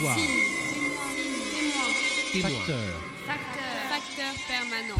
[0.00, 0.16] Histoire.
[2.32, 2.50] Témoin.
[2.50, 2.76] Facteur.
[3.26, 3.72] Facteur.
[3.90, 4.96] Facteur permanent.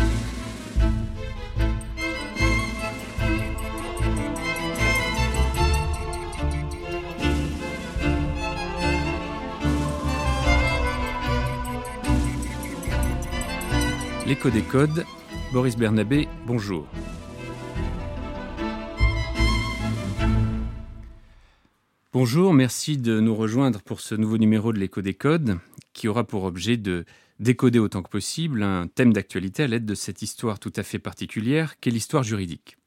[14.26, 15.06] L'écho des codes,
[15.50, 16.86] Boris Bernabé, bonjour.
[22.12, 25.60] Bonjour, merci de nous rejoindre pour ce nouveau numéro de l'écho des codes
[25.92, 27.04] qui aura pour objet de
[27.38, 30.98] décoder autant que possible un thème d'actualité à l'aide de cette histoire tout à fait
[30.98, 32.78] particulière qu'est l'histoire juridique.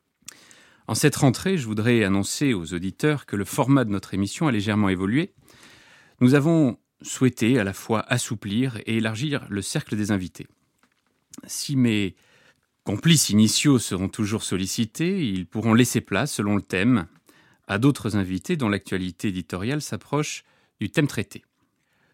[0.87, 4.51] En cette rentrée, je voudrais annoncer aux auditeurs que le format de notre émission a
[4.51, 5.33] légèrement évolué.
[6.19, 10.47] Nous avons souhaité à la fois assouplir et élargir le cercle des invités.
[11.47, 12.17] Si mes
[12.83, 17.07] complices initiaux seront toujours sollicités, ils pourront laisser place, selon le thème,
[17.67, 20.43] à d'autres invités dont l'actualité éditoriale s'approche
[20.79, 21.43] du thème traité.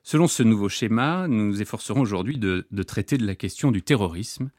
[0.03, 4.49] Selon ce nouveau schéma, nous nous efforcerons aujourd'hui de, traiter de la question du terrorisme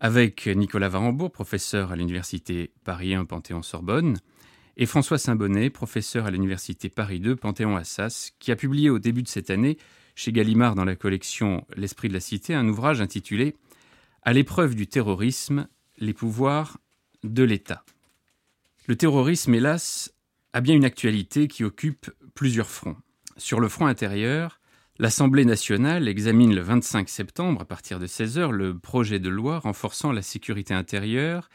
[0.00, 4.18] avec Nicolas Varembourg, professeur à l'Université Paris 1 Panthéon-Sorbonne,
[4.76, 9.28] et François Saint-Bonnet, professeur à l'Université Paris 2 Panthéon-Assas, qui a publié au début de
[9.28, 9.78] cette année
[10.14, 13.54] chez Gallimard dans la collection L'Esprit de la Cité un ouvrage intitulé
[14.22, 16.78] À l'épreuve du terrorisme, les pouvoirs
[17.22, 17.84] de l'État.
[18.86, 20.12] Le terrorisme, hélas,
[20.52, 22.98] a bien une actualité qui occupe plusieurs fronts.
[23.38, 24.60] Sur le front intérieur,
[24.98, 30.12] l'Assemblée nationale examine le 25 septembre, à partir de 16h, le projet de loi renforçant
[30.12, 31.48] la sécurité intérieure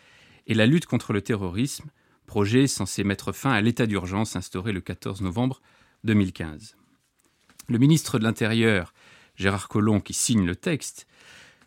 [0.47, 1.91] et la lutte contre le terrorisme,
[2.25, 5.61] projet censé mettre fin à l'état d'urgence instauré le 14 novembre
[6.05, 6.77] 2015.
[7.67, 8.91] Le ministre de l'Intérieur,
[9.35, 11.05] Gérard Collomb, qui signe le texte,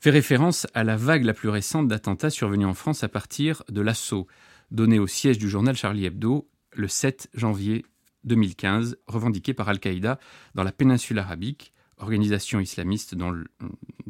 [0.01, 3.81] fait référence à la vague la plus récente d'attentats survenus en France à partir de
[3.81, 4.27] l'assaut
[4.73, 7.85] donné au siège du journal Charlie Hebdo le 7 janvier
[8.25, 10.19] 2015, revendiqué par Al-Qaïda
[10.55, 13.35] dans la péninsule arabique, organisation islamiste dont,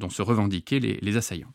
[0.08, 1.52] se revendiquaient les, assaillants.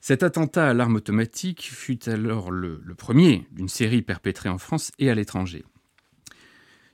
[0.00, 5.10] Cet attentat à l'arme automatique fut alors le, premier d'une série perpétrée en France et
[5.10, 5.64] à l'étranger.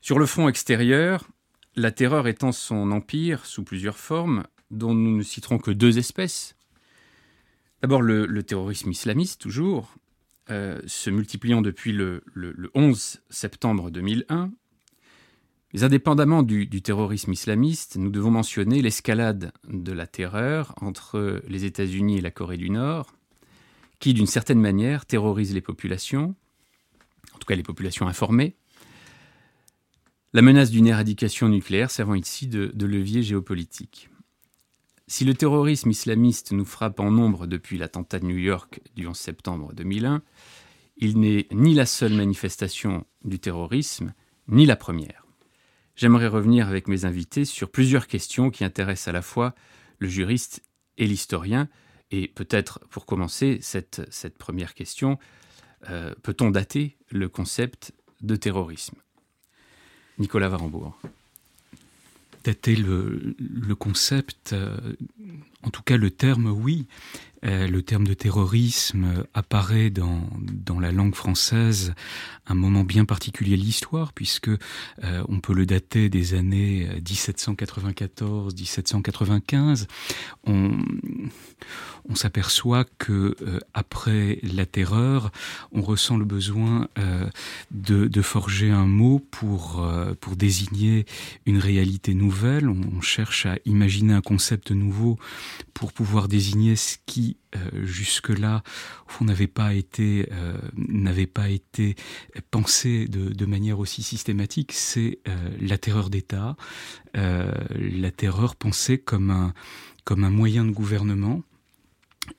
[0.00, 1.28] Sur le front extérieur,
[1.77, 6.56] la terreur étend son empire sous plusieurs formes, dont nous ne citerons que deux espèces.
[7.82, 9.94] D'abord le, terrorisme islamiste, toujours,
[10.53, 14.53] euh, se multipliant depuis le, le, le, 11 septembre 2001.
[15.73, 22.19] Mais indépendamment du, terrorisme islamiste, nous devons mentionner l'escalade de la terreur entre les États-Unis
[22.19, 23.15] et la Corée du Nord,
[23.99, 26.35] qui, d'une certaine manière, terrorise les populations,
[27.34, 28.55] en tout cas les populations informées,
[30.34, 34.11] la menace d'une éradication nucléaire servant ici de, levier géopolitique.
[35.12, 39.15] Si le terrorisme islamiste nous frappe en nombre depuis l'attentat de New York du 11
[39.15, 40.23] septembre 2001,
[40.97, 44.15] il n'est ni la seule manifestation du terrorisme,
[44.49, 45.27] ni la première.
[45.97, 49.55] J'aimerais revenir avec mes invités sur plusieurs questions qui intéressent à la fois
[49.99, 50.62] le juriste
[50.97, 51.69] et l'historien,
[52.11, 54.01] et peut-être pour commencer cette,
[54.39, 55.19] première question,
[55.91, 58.97] euh, peut-on dater le concept de terrorisme?
[60.17, 60.99] Nicolas Varembourg.
[62.44, 64.76] Dater le, le concept, euh,
[65.62, 66.87] en tout cas le terme, oui.
[67.45, 71.93] Euh, le terme de terrorisme apparaît dans, dans la langue française
[72.47, 79.89] un moment bien particulier de l'histoire, puisque euh, on peut le dater des années 1794-1795.
[80.45, 80.71] On,
[82.09, 85.31] on s'aperçoit que euh, après la terreur,
[85.72, 87.28] on ressent le besoin euh,
[87.71, 91.06] de, de, forger un mot pour, euh, pour désigner
[91.47, 92.69] une réalité nouvelle.
[92.69, 95.19] On, cherche à imaginer un concept nouveau
[95.75, 98.63] pour pouvoir désigner ce qui euh, jusque-là
[99.21, 101.97] on n'avait pas été euh, n'avait pas été
[102.51, 106.57] pensé de, de, manière aussi systématique, c'est euh, la terreur d'État,
[107.15, 109.53] la terreur pensée comme un
[110.05, 111.43] comme un moyen de gouvernement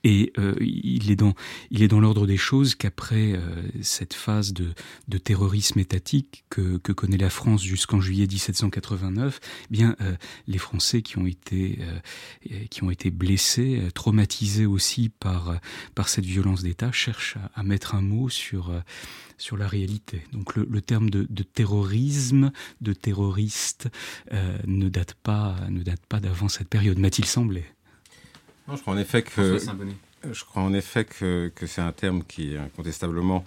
[0.03, 1.33] Et euh, il est dans,
[1.69, 3.41] il est dans l'ordre des choses qu'après euh,
[3.81, 4.73] cette phase de,
[5.07, 10.15] de terrorisme étatique que, que connaît la France jusqu'en juillet 1789, eh bien euh,
[10.47, 15.59] les Français qui ont été, euh, qui ont été blessés, euh, traumatisés aussi par,
[15.95, 18.79] par cette violence d'État, cherchent à, mettre un mot sur, euh,
[19.37, 20.21] sur la réalité.
[20.31, 22.51] Donc le, le terme de, de terrorisme,
[22.81, 23.89] de terroriste,
[24.31, 27.65] euh, ne date pas, ne date pas d'avant cette période, m'a-t-il semblé?
[28.67, 29.59] Non, je crois en effet que
[30.31, 33.43] je crois en effet que, que c'est un terme qui incontestablement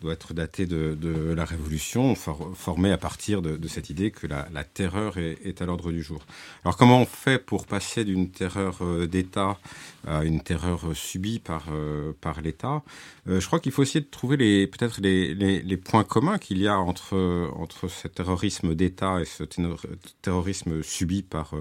[0.00, 0.96] doit être daté de,
[1.34, 6.02] la Révolution, formé à partir de, cette idée que la, terreur est, à l'ordre du
[6.02, 6.24] jour.
[6.64, 9.58] Alors comment on fait pour passer d'une terreur d'État
[10.06, 11.66] à une terreur subie par,
[12.20, 12.82] par l'État?
[13.26, 14.36] Je crois qu'il faut essayer de trouver
[14.68, 17.16] peut-être les, les, points communs qu'il y a entre,
[17.56, 19.42] entre ce terrorisme d'État et ce
[20.22, 21.54] terrorisme subi par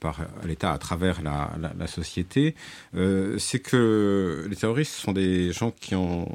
[0.00, 2.54] par l'État à travers la, société,
[2.94, 6.28] euh, c'est que les terroristes sont des gens qui ont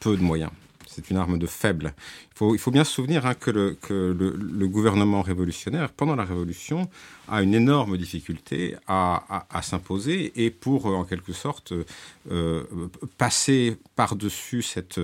[0.00, 0.50] peu de moyens.
[0.86, 1.92] C'est une arme de faible.
[2.40, 6.88] Il faut, bien se souvenir hein, que, le, gouvernement révolutionnaire, pendant la Révolution,
[7.26, 11.72] a une énorme difficulté à, s'imposer et pour, en quelque sorte,
[12.30, 12.62] euh,
[13.16, 15.00] passer par-dessus cette,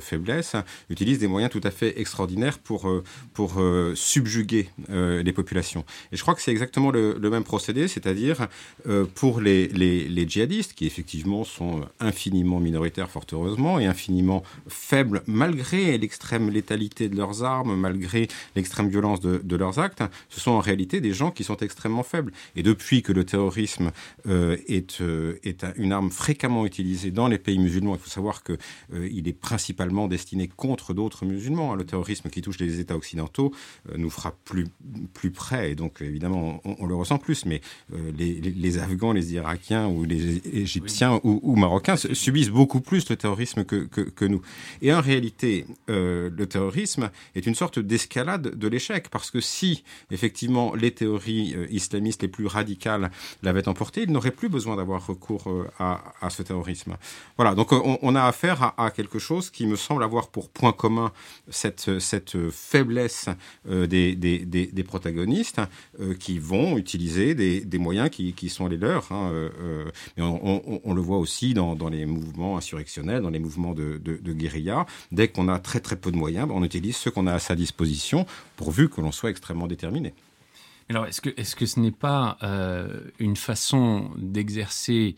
[0.00, 0.54] faiblesse,
[0.90, 5.84] utilise des moyens tout à fait extraordinaires pour, euh, subjuguer euh, les populations.
[6.12, 8.48] Et je crois que c'est exactement le, même procédé, c'est-à-dire
[9.14, 15.98] pour les, les, djihadistes, qui effectivement sont infiniment minoritaires, fort heureusement, et infiniment faibles, malgré
[15.98, 20.60] l'extrême létalité de leurs armes, malgré l'extrême violence de, de leurs actes, ce sont en
[20.60, 22.32] réalité des gens qui sont extrêmement faibles.
[22.56, 23.92] Et depuis que le terrorisme
[24.26, 28.42] euh, est, euh, est une arme fréquemment utilisée dans les pays musulmans, il faut savoir
[28.42, 28.58] qu'il
[28.94, 31.72] euh, il est principalement destiné contre d'autres musulmans.
[31.72, 31.76] Hein.
[31.76, 33.52] Le terrorisme qui touche les États occidentaux
[33.96, 34.66] nous fera plus,
[35.14, 37.60] plus près, et donc évidemment on, le ressent plus, mais
[38.16, 43.64] les, les, Afghans, les Irakiens ou les Égyptiens ou, Marocains subissent beaucoup plus le terrorisme
[43.64, 44.42] que, que, que nous.
[44.82, 46.55] Et en réalité, le terrorisme
[47.34, 52.28] est une sorte d'escalade de l'échec, parce que si effectivement les théories euh, islamistes les
[52.28, 53.10] plus radicales
[53.42, 56.96] l'avaient emporté, il n'aurait plus besoin d'avoir recours euh, à, ce terrorisme.
[57.36, 60.72] Voilà, donc euh, on, a affaire à, quelque chose qui me semble avoir pour point
[60.72, 61.12] commun
[61.48, 61.90] cette,
[62.50, 63.28] faiblesse
[63.66, 65.60] des, protagonistes
[66.18, 69.10] qui vont utiliser des, moyens qui, sont les leurs.
[69.12, 69.50] Hein,
[70.18, 73.98] on, le voit aussi dans, les mouvements insurrectionnels, dans les mouvements de,
[74.32, 74.86] guérilla.
[75.12, 77.54] Dès qu'on a très très peu de moyens, on utilise ceux qu'on a à sa
[77.54, 78.26] disposition,
[78.56, 80.14] pourvu que l'on soit extrêmement déterminé.
[80.88, 85.16] Alors, est-ce que, est -ce que ce n'est pas euh, une façon d'exercer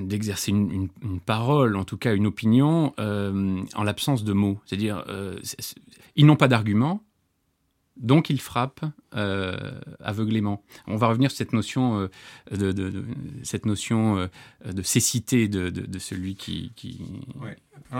[0.00, 0.88] d'exercer une,
[1.24, 4.58] parole, en tout cas une opinion, euh, en l'absence de mots?
[4.66, 5.38] C'est-à-dire, euh,
[6.16, 7.04] ils n'ont pas d'argument,
[7.96, 10.62] donc ils frappent aveuglément.
[10.86, 12.08] On va revenir sur cette notion,
[12.50, 13.04] de,
[13.42, 14.28] cette notion
[14.64, 17.00] de cécité de, celui qui, qui,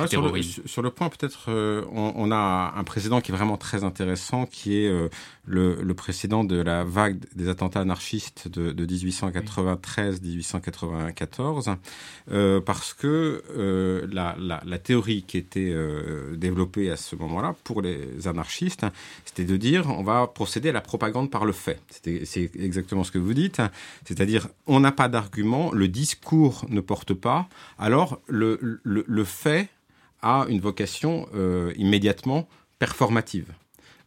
[0.08, 3.82] sur, le, sur, le, point, peut-être, euh, on, a un président qui est vraiment très
[3.82, 5.08] intéressant, qui est euh,
[5.44, 11.76] le, le, précédent de la vague des attentats anarchistes de, de 1893-1894,
[12.30, 15.74] euh, parce que euh, la, la, la, théorie qui était
[16.36, 18.86] développée à ce moment-là pour les anarchistes,
[19.24, 20.99] c'était de dire on va procéder à la propagande
[21.30, 21.80] par le fait.
[22.24, 23.60] C'est exactement ce que vous dites,
[24.04, 27.48] c'est-à-dire on n'a pas d'argument, le discours ne porte pas,
[27.78, 29.68] alors le, le, fait
[30.22, 32.48] a une vocation euh, immédiatement
[32.78, 33.46] performative.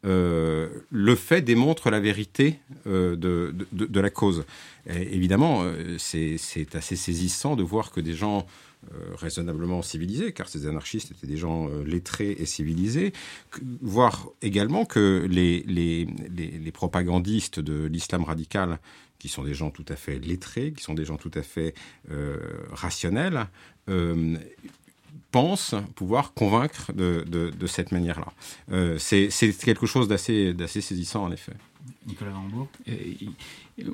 [0.05, 4.45] Euh, le fait démontre la vérité euh, de, de, la cause.
[4.87, 5.63] évidemment,
[5.97, 8.45] c'est assez saisissant de voir que des gens
[9.15, 13.13] raisonnablement civilisés, car ces anarchistes étaient des gens lettrés et civilisés,
[13.81, 18.79] voir également que les, les, les, propagandistes de l'islam radical
[19.19, 21.73] qui sont des gens tout à fait lettrés, qui sont des gens tout à fait
[22.71, 23.47] rationnels,
[25.33, 28.31] pense pouvoir convaincre de, de, cette manière-là.
[28.71, 29.29] Euh, c'est
[29.65, 31.53] quelque chose d'assez saisissant, en effet.
[32.07, 32.69] Nicolas Rambourg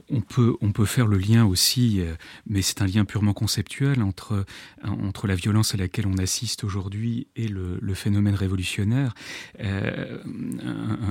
[0.09, 2.15] on peut, on peut faire le lien aussi, euh,
[2.47, 4.45] mais c'est un lien purement conceptuel entre,
[4.83, 9.13] entre la violence à laquelle on assiste aujourd'hui et le, phénomène révolutionnaire.
[9.59, 10.21] Euh,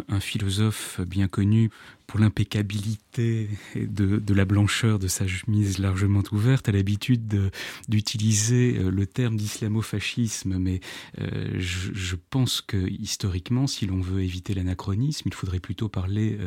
[0.09, 1.71] un, philosophe bien connu
[2.07, 7.51] pour l'impeccabilité de, de, la blancheur de sa chemise largement ouverte, a l'habitude
[7.89, 10.81] d'utiliser euh, le terme d'islamo-fascisme, mais
[11.59, 16.39] je, pense que historiquement, si l'on veut éviter l'anachronisme, il faudrait plutôt parler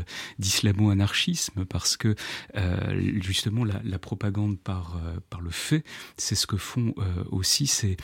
[0.42, 2.16] d'islamo-anarchisme, parce que
[2.58, 5.84] euh, justement la, propagande par, euh, par le fait,
[6.18, 7.98] c'est ce que font euh, aussi ces,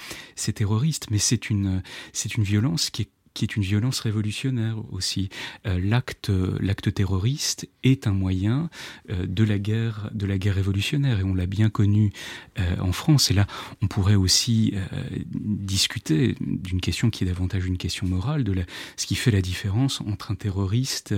[0.53, 1.08] terroristes.
[1.12, 1.82] Mais c'est une
[2.38, 5.29] violence qui est qui est une violence révolutionnaire aussi.
[5.67, 8.72] Euh, l'acte, l'acte terroriste est un moyen
[9.12, 12.12] euh, de la guerre, de la guerre révolutionnaire, et on l'a bien connu
[12.58, 13.29] euh, en France.
[13.29, 13.46] Et là,
[13.84, 14.74] on pourrait aussi
[15.36, 18.56] discuter d'une question qui est davantage une question morale, de
[18.96, 21.13] ce qui fait la différence entre un terroriste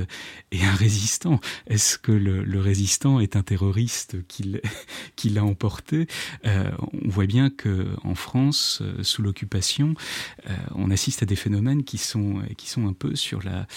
[0.51, 1.39] et un résistant.
[1.67, 4.57] Est-ce que le, le résistant est un terroriste qui,
[5.15, 6.07] qui l'a emporté?
[6.43, 9.93] On voit bien que en France, sous l'occupation,
[10.75, 12.08] on assiste à des phénomènes qui sont,
[12.57, 13.67] qui sont un peu sur la,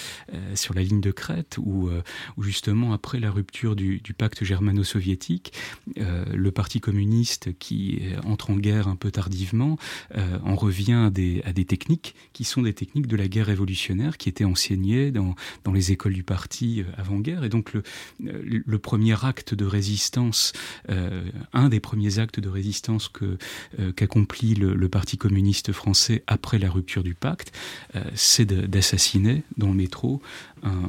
[0.54, 1.90] sur la ligne de crête, où,
[2.36, 5.52] où justement, après la rupture du, pacte germano-soviétique,
[5.96, 9.78] le Parti communiste qui entre en guerre un peu tardivement
[10.14, 14.44] en revient à des, techniques qui sont des techniques de la guerre révolutionnaire qui étaient
[14.44, 15.34] enseignées dans,
[15.64, 17.44] dans les écoles du parti avant-guerre.
[17.44, 17.72] Et donc
[18.20, 20.52] le, premier acte de résistance,
[20.88, 23.38] un des premiers actes de résistance que
[23.78, 27.50] euh, qu'accomplit le, Parti communiste français après la rupture du pacte,
[27.96, 30.22] euh, c'est d'assassiner dans le métro
[30.62, 30.88] un,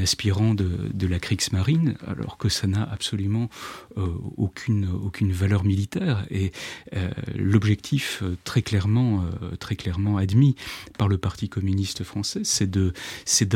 [0.00, 3.50] aspirant de, la Kriegsmarine, alors que ça n'a absolument
[3.98, 6.24] euh, aucune, aucune valeur militaire.
[6.30, 6.52] Et
[7.36, 9.24] l'objectif très clairement,
[9.58, 10.56] très clairement admis
[10.98, 13.50] par le Parti communiste français, c'est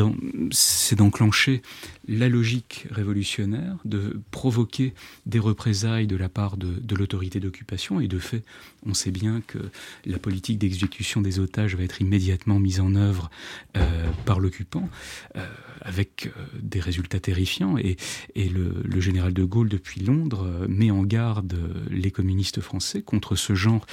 [0.95, 1.61] d'enclencher
[2.07, 4.93] la logique révolutionnaire, de provoquer
[5.25, 7.99] des représailles de la part de, de l'autorité d'occupation.
[7.99, 8.43] Et de fait,
[8.85, 9.57] on sait bien que
[10.05, 13.29] la politique d'exécution des otages va être immédiatement mise en œuvre
[13.77, 14.89] euh, par l'occupant,
[15.35, 15.44] euh,
[15.81, 17.77] avec euh, des résultats terrifiants.
[17.77, 17.97] Et,
[18.35, 21.55] le, général de Gaulle, depuis Londres, met en garde
[21.91, 23.85] les communistes français contre ce genre,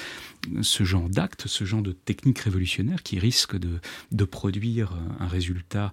[0.62, 5.92] ce genre d'actes, ce genre de techniques révolutionnaires qui risquent de, produire un résultat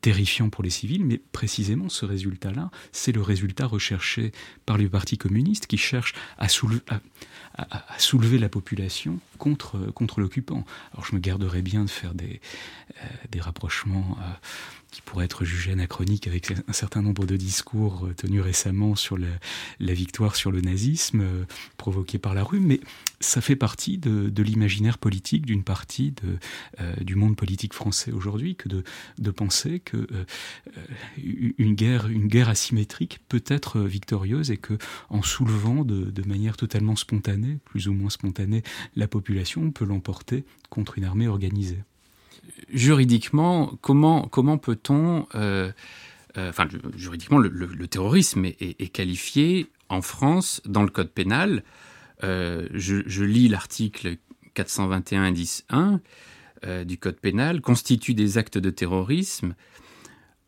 [0.00, 1.04] terrifiant pour les civils.
[1.04, 4.32] Mais précisément, ce résultat-là, c'est le résultat recherché
[4.64, 10.64] par le Parti communiste qui cherche à, soulever, la population contre, l'occupant.
[10.92, 12.40] Alors je me garderais bien de faire des,
[13.02, 14.32] euh, rapprochements euh,
[14.94, 19.18] qui pourrait être jugé anachronique avec un certain nombre de discours euh, tenus récemment sur
[19.18, 21.44] la, victoire sur le nazisme euh,
[21.78, 22.78] provoquée par la rue, mais
[23.18, 26.14] ça fait partie de, l'imaginaire politique d'une partie
[26.80, 30.06] euh, du monde politique français aujourd'hui que de, penser que
[31.16, 37.58] une guerre asymétrique peut être victorieuse et que en soulevant de, de manière totalement spontanée,
[37.64, 38.62] plus ou moins spontanée,
[38.94, 41.82] la population, on peut l'emporter contre une armée organisée
[42.72, 45.26] juridiquement, comment, peut-on...
[45.34, 45.72] Euh,
[46.36, 46.52] euh,
[46.96, 51.62] juridiquement, le, terrorisme est, qualifié en France dans le code pénal.
[52.24, 54.16] Euh, je, lis l'article
[54.54, 59.54] 421 10.1 du code pénal, constitue des actes de terrorisme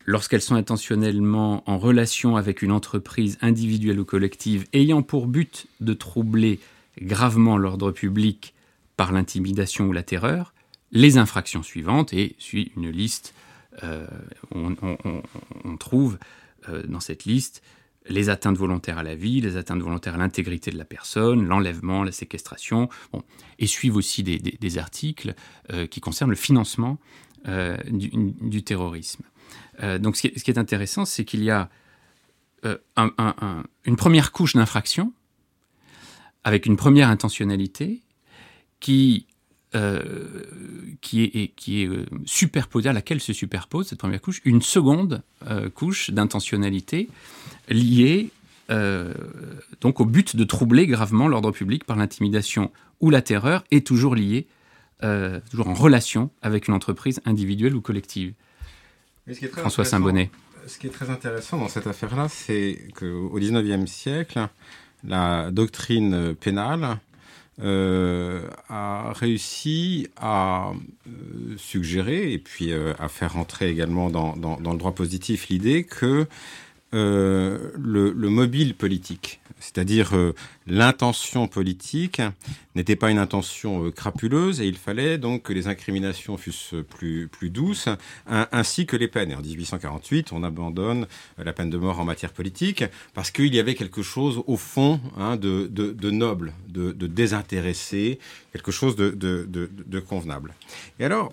[0.07, 5.93] lorsqu'elles sont intentionnellement en relation avec une entreprise individuelle ou collective ayant pour but de
[5.93, 6.59] troubler
[7.01, 8.55] gravement l'ordre public
[8.97, 10.55] par l'intimidation ou la terreur,
[10.97, 13.35] les infractions suivantes et suit une liste.
[13.83, 14.07] Euh,
[14.51, 16.19] on, trouve
[16.69, 17.63] euh, dans cette liste
[18.09, 22.03] les atteintes volontaires à la vie, les atteintes volontaires à l'intégrité de la personne, l'enlèvement,
[22.03, 22.89] la séquestration,
[23.59, 25.35] et suivent aussi des, articles
[25.73, 26.99] euh, qui concernent le financement
[27.45, 29.23] du, terrorisme.
[30.01, 31.69] donc ce qui, est, intéressant, c'est qu'il y a
[32.97, 35.13] une première couche d'infraction
[36.43, 38.03] avec une première intentionnalité
[38.81, 39.29] qui
[41.01, 45.23] qui est, qui est euh, superposée, à laquelle se superpose cette première couche, une seconde
[45.49, 47.09] euh, couche d'intentionnalité
[47.69, 48.31] liée
[49.81, 54.17] donc au but de troubler gravement l'ordre public par l'intimidation ou la terreur, et toujours
[54.17, 54.49] liée,
[55.53, 58.35] toujours en relation avec une entreprise individuelle ou collective.
[59.53, 60.31] François Saint-Bonnet.
[60.67, 64.49] Ce qui est très intéressant dans cette affaire-là, c'est qu'au XIXe siècle,
[65.05, 66.95] la doctrine pénale euh,
[67.63, 70.73] a réussi à
[71.07, 76.27] euh, suggérer et puis euh, à faire entrer également dans le droit positif l'idée que
[76.95, 80.35] euh, le, le, mobile politique, c'est-à-dire euh,
[80.69, 82.23] l'intention politique,
[82.77, 87.29] n'était pas une intention euh, crapuleuse et il fallait donc que les incriminations fussent plus,
[87.51, 87.89] douces,
[88.27, 89.33] ainsi que les peines.
[89.33, 93.59] Et en 1848, on abandonne la peine de mort en matière politique parce qu'il y
[93.59, 95.69] avait quelque chose au fond hein, de,
[96.11, 98.21] noble, de, de, désintéressé,
[98.53, 100.55] quelque chose de, de convenable.
[101.01, 101.33] Et alors,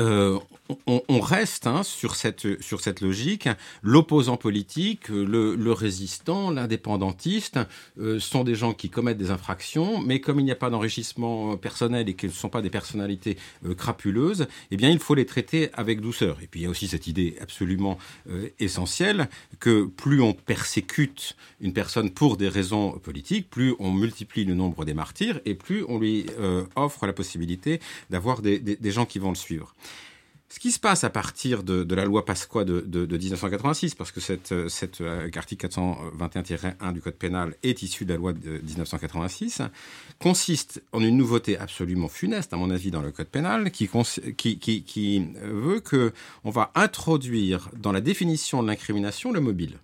[0.00, 0.38] euh,
[0.86, 3.48] on, reste hein, sur, cette, sur cette logique.
[3.82, 7.58] L'opposant politique, le, le résistant, l'indépendantiste
[7.98, 11.56] euh, sont des gens qui commettent des infractions, mais comme il n'y a pas d'enrichissement
[11.56, 15.24] personnel et qu'ils ne sont pas des personnalités euh, crapuleuses, eh bien il faut les
[15.24, 16.36] traiter avec douceur.
[16.42, 17.98] Et puis il y a aussi cette idée absolument
[18.58, 19.28] essentielle
[19.58, 24.84] que plus on persécute une personne pour des raisons politiques, plus on multiplie le nombre
[24.84, 26.26] des martyrs et plus on lui
[26.76, 29.74] offre la possibilité d'avoir des, des gens qui vont le suivre.
[30.50, 34.20] Ce qui se passe à partir de, la loi Pasqua de, 1986, parce que
[34.52, 39.60] euh, article 421-1 du Code pénal est issu de la loi de 1986,
[40.18, 43.90] consiste en une nouveauté absolument funeste, à mon avis, dans le Code pénal, qui,
[44.36, 46.12] qui, qui, qui veut que
[46.44, 49.78] on va introduire dans la définition de l'incrimination le mobile.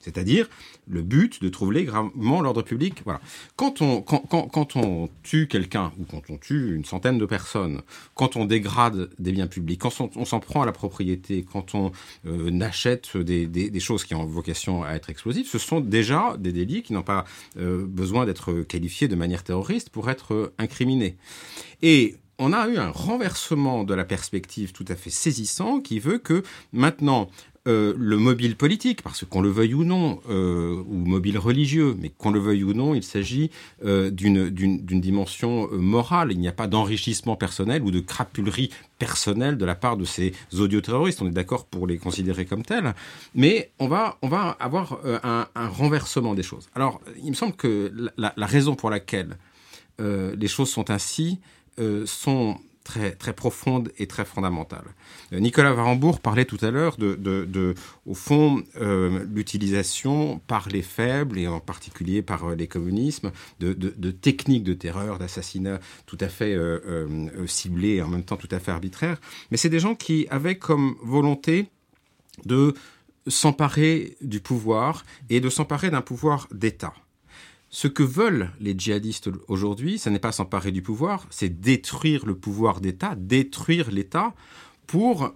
[0.00, 0.48] C'est-à-dire
[0.88, 3.02] le but de troubler gravement l'ordre public.
[3.04, 3.20] Voilà.
[3.56, 7.82] Quand on, tue quelqu'un, ou quand on tue une centaine de personnes,
[8.14, 11.92] quand on dégrade des biens publics, quand on, s'en prend à la propriété, quand on
[12.26, 16.82] euh, achète des, choses qui ont vocation à être explosives, ce sont déjà des délits
[16.82, 17.24] qui n'ont pas
[17.58, 21.16] euh, besoin d'être qualifiés de manière terroriste pour être incriminés.
[21.82, 26.16] Et on a eu un renversement de la perspective tout à fait saisissant qui veut
[26.16, 26.42] que
[26.72, 27.28] maintenant
[27.68, 32.08] euh, le mobile politique, parce qu'on le veuille ou non, euh, ou mobile religieux, mais
[32.08, 33.50] qu'on le veuille ou non, il s'agit
[33.84, 36.32] euh, d'une dimension morale.
[36.32, 40.32] Il n'y a pas d'enrichissement personnel ou de crapulerie personnelle de la part de ces
[40.58, 41.20] audioterroristes.
[41.20, 42.94] On est d'accord pour les considérer comme tels,
[43.34, 46.70] mais on va, on va avoir un, renversement des choses.
[46.74, 49.36] Alors, il me semble que la raison pour laquelle
[49.98, 51.40] les choses sont ainsi
[52.06, 54.84] sont très, profonde et très fondamentale.
[55.32, 57.74] Euh, Nicolas Varembourg parlait tout à l'heure de,
[58.06, 63.72] au fond, euh, l'utilisation par les faibles, et en particulier par euh, les communismes, de,
[64.10, 66.56] techniques de terreur, d'assassinat tout à fait
[67.46, 69.20] ciblés et en même temps tout à fait arbitraires.
[69.50, 71.68] Mais c'est des gens qui avaient comme volonté
[72.44, 72.74] de
[73.26, 76.94] s'emparer du pouvoir et de s'emparer d'un pouvoir d'État.
[77.72, 82.34] Ce que veulent les djihadistes aujourd'hui, ce n'est pas s'emparer du pouvoir, c'est détruire le
[82.34, 84.34] pouvoir d'État, détruire l'État
[84.88, 85.32] pour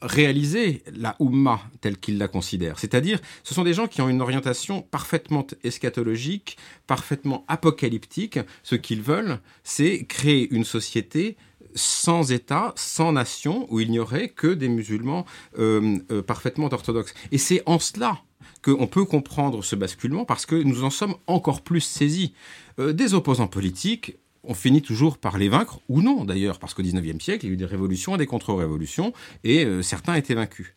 [0.00, 2.78] réaliser la Ummah telle qu'ils la considèrent.
[2.78, 8.38] C'est-à-dire, ce sont des gens qui ont une orientation parfaitement eschatologique, parfaitement apocalyptique.
[8.62, 11.36] Ce qu'ils veulent, c'est créer une société
[11.74, 15.26] sans État, sans nation, où il n'y aurait que des musulmans
[15.58, 17.14] euh, euh, parfaitement orthodoxes.
[17.30, 18.22] Et c'est en cela
[18.64, 22.32] qu'on peut comprendre ce basculement parce que nous en sommes encore plus saisis.
[22.78, 26.82] Euh, des opposants politiques, on finit toujours par les vaincre, ou non d'ailleurs, parce qu'au
[26.82, 30.34] XIXe siècle, il y a eu des révolutions et des contre-révolutions, et euh, certains étaient
[30.34, 30.74] vaincus.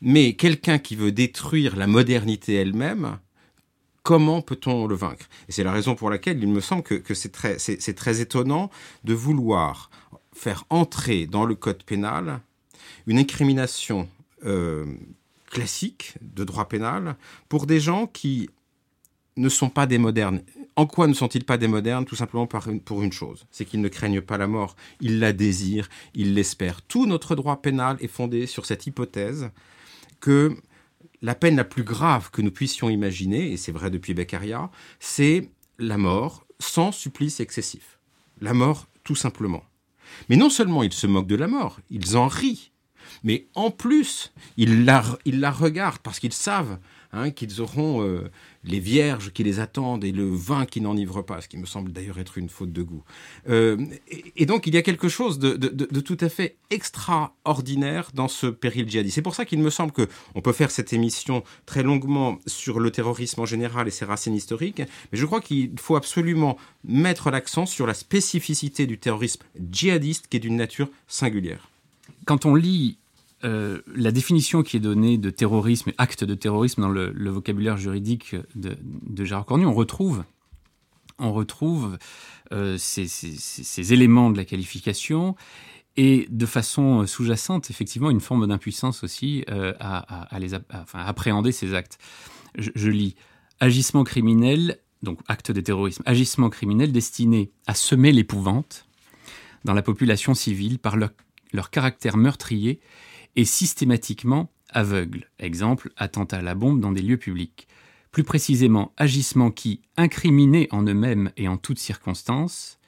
[0.00, 3.18] Mais quelqu'un qui veut détruire la modernité elle-même,
[4.02, 5.26] comment peut-on le vaincre?
[5.48, 8.70] Et c'est la raison pour laquelle il me semble que, c'est très, étonnant
[9.04, 9.90] de vouloir
[10.32, 12.40] faire entrer dans le code pénal
[13.06, 14.08] une incrimination
[14.44, 14.84] euh,
[15.56, 17.16] classique de droit pénal
[17.48, 18.50] pour des gens qui
[19.38, 20.42] ne sont pas des modernes.
[20.76, 22.04] En quoi ne sont-ils pas des modernes?
[22.04, 25.88] Tout simplement pour une chose, c'est qu'ils ne craignent pas la mort, ils la désirent,
[26.14, 26.82] ils l'espèrent.
[26.82, 29.50] Tout notre droit pénal est fondé sur cette hypothèse
[30.20, 30.54] que
[31.22, 34.70] la peine la plus grave que nous puissions imaginer, et c'est vrai depuis Beccaria,
[35.00, 35.48] c'est
[35.78, 37.98] la mort sans supplice excessif.
[38.42, 39.64] La mort, tout simplement.
[40.28, 42.72] Mais non seulement ils se moquent de la mort, ils en rient
[43.24, 45.02] mais en plus, ils la,
[45.50, 46.78] regardent parce qu'ils savent
[47.12, 48.30] hein, qu'ils auront euh,
[48.64, 51.92] les vierges qui les attendent et le vin qui n'enivre pas, ce qui me semble
[51.92, 53.02] d'ailleurs être une faute de goût.
[53.48, 53.76] Euh,
[54.36, 55.56] et, donc il y a quelque chose de,
[56.00, 59.14] tout à fait extraordinaire dans ce péril djihadiste.
[59.14, 62.90] C'est pour ça qu'il me semble qu'on peut faire cette émission très longuement sur le
[62.90, 67.66] terrorisme en général et ses racines historiques, mais je crois qu'il faut absolument mettre l'accent
[67.66, 71.70] sur la spécificité du terrorisme djihadiste qui est d'une nature singulière.
[72.26, 72.98] Quand on lit
[73.44, 78.34] euh, la définition qui est donnée de terrorisme, acte de terrorisme dans le, vocabulaire juridique
[78.56, 80.24] de, Gérard Cornu, on retrouve,
[81.18, 81.98] on retrouve
[82.52, 85.36] euh, ces, éléments de la qualification
[85.96, 90.26] et de façon sous-jacente, effectivement, une forme d'impuissance aussi euh, à,
[90.92, 91.98] appréhender ces actes.
[92.58, 93.14] Je, je, lis
[93.60, 98.86] agissement criminel, donc acte de terrorisme, agissement criminel destiné à semer l'épouvante
[99.64, 101.10] dans la population civile par leur,
[101.52, 102.80] leur caractère meurtrier
[103.36, 105.30] et systématiquement aveugle.
[105.38, 107.68] Exemple, attentat à la bombe dans des lieux publics.
[108.10, 112.78] Plus précisément, agissements qui, incriminés en eux-mêmes et en toutes circonstances,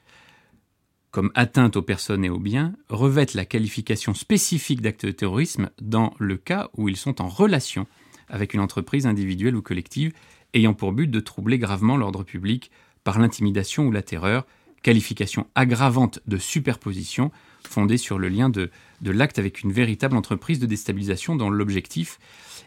[1.11, 6.15] comme atteinte aux personnes et aux biens, revêtent la qualification spécifique d'acte de terrorisme dans
[6.19, 7.87] le cas où ils sont en relation
[8.29, 10.13] avec une entreprise individuelle ou collective
[10.55, 12.71] ayant pour but de troubler gravement l'ordre public
[13.05, 14.47] par l'intimidation ou la terreur,
[14.83, 17.31] qualification aggravante de superposition
[17.69, 22.19] fondée sur le lien de, de l'acte avec une véritable entreprise de déstabilisation dont l'objectif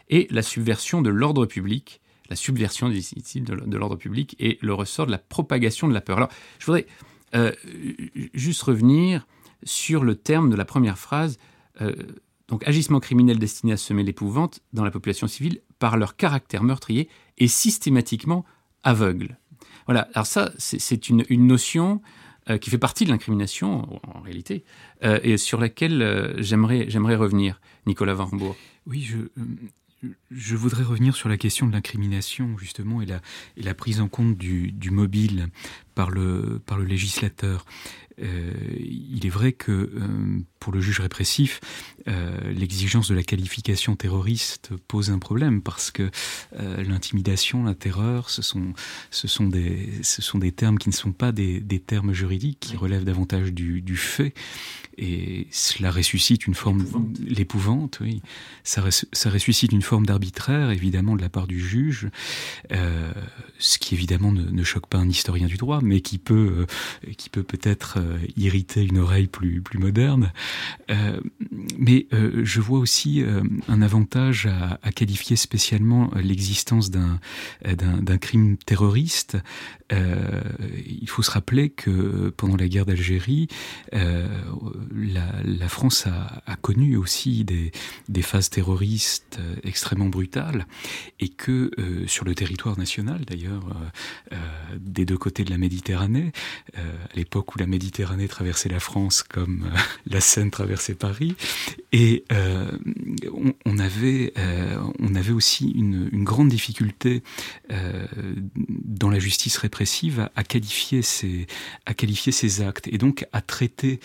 [0.08, 5.10] est la subversion de l'ordre public, la subversion de, l'ordre public et le ressort de
[5.10, 6.16] la propagation de la peur.
[6.16, 6.86] Alors, je voudrais
[7.34, 7.52] euh,
[8.34, 9.26] juste revenir
[9.64, 11.38] sur le terme de la première phrase.
[11.80, 11.92] Euh,
[12.48, 17.08] donc, agissement criminel destiné à semer l'épouvante dans la population civile par leur caractère meurtrier
[17.38, 18.44] et systématiquement
[18.82, 19.38] aveugle.
[19.86, 22.00] Voilà, alors ça, c'est une, une, notion
[22.50, 24.64] euh, qui fait partie de l'incrimination, en réalité,
[25.04, 28.56] euh, et sur laquelle euh, j'aimerais, j'aimerais revenir, Nicolas Varmbourg.
[28.84, 29.08] Oui,
[30.32, 34.90] je, voudrais revenir sur la question de l'incrimination, justement, et la, prise en compte du
[34.90, 35.50] mobile
[35.94, 37.64] par le, par le législateur.
[38.18, 39.90] il est vrai que
[40.60, 41.60] pour le juge répressif,
[42.06, 46.10] l'exigence de la qualification terroriste pose un problème parce que
[46.52, 48.74] l'intimidation, la terreur, ce sont,
[49.10, 52.60] ce, sont des, ce sont des termes qui ne sont pas des, des termes juridiques,
[52.60, 54.34] qui relèvent davantage du, du fait.
[54.98, 56.84] Et cela ressuscite une forme
[57.26, 58.20] l'épouvante, oui.
[58.62, 62.08] Ça, ça, ressuscite une forme d'arbitraire, évidemment, de la part du juge,
[62.72, 63.12] euh,
[63.58, 66.66] ce qui évidemment ne, ne, choque pas un historien du droit, mais qui peut,
[67.36, 70.32] euh, peut-être euh, irriter une oreille plus plus moderne.
[70.90, 71.20] Euh,
[71.78, 72.06] mais
[72.42, 73.24] je vois aussi
[73.68, 77.18] un avantage à, qualifier spécialement l'existence d'un
[78.18, 79.38] crime terroriste.
[79.92, 83.48] Il faut se rappeler que pendant la guerre d'Algérie,
[83.92, 90.66] la, la, France a, connu aussi des, phases terroristes euh, extrêmement brutales
[91.18, 94.36] et que euh, sur le territoire national d'ailleurs euh, euh,
[94.78, 96.32] des deux côtés de la Méditerranée
[96.74, 99.70] à l'époque où la Méditerranée traversait la France comme
[100.06, 101.34] la Seine traversait Paris
[101.92, 104.32] et on, on, avait
[104.98, 107.22] on avait aussi une, une grande difficulté
[107.68, 109.81] dans la justice répressive
[110.18, 111.46] à, à qualifier ces
[111.86, 114.00] à qualifier ces actes et donc à traiter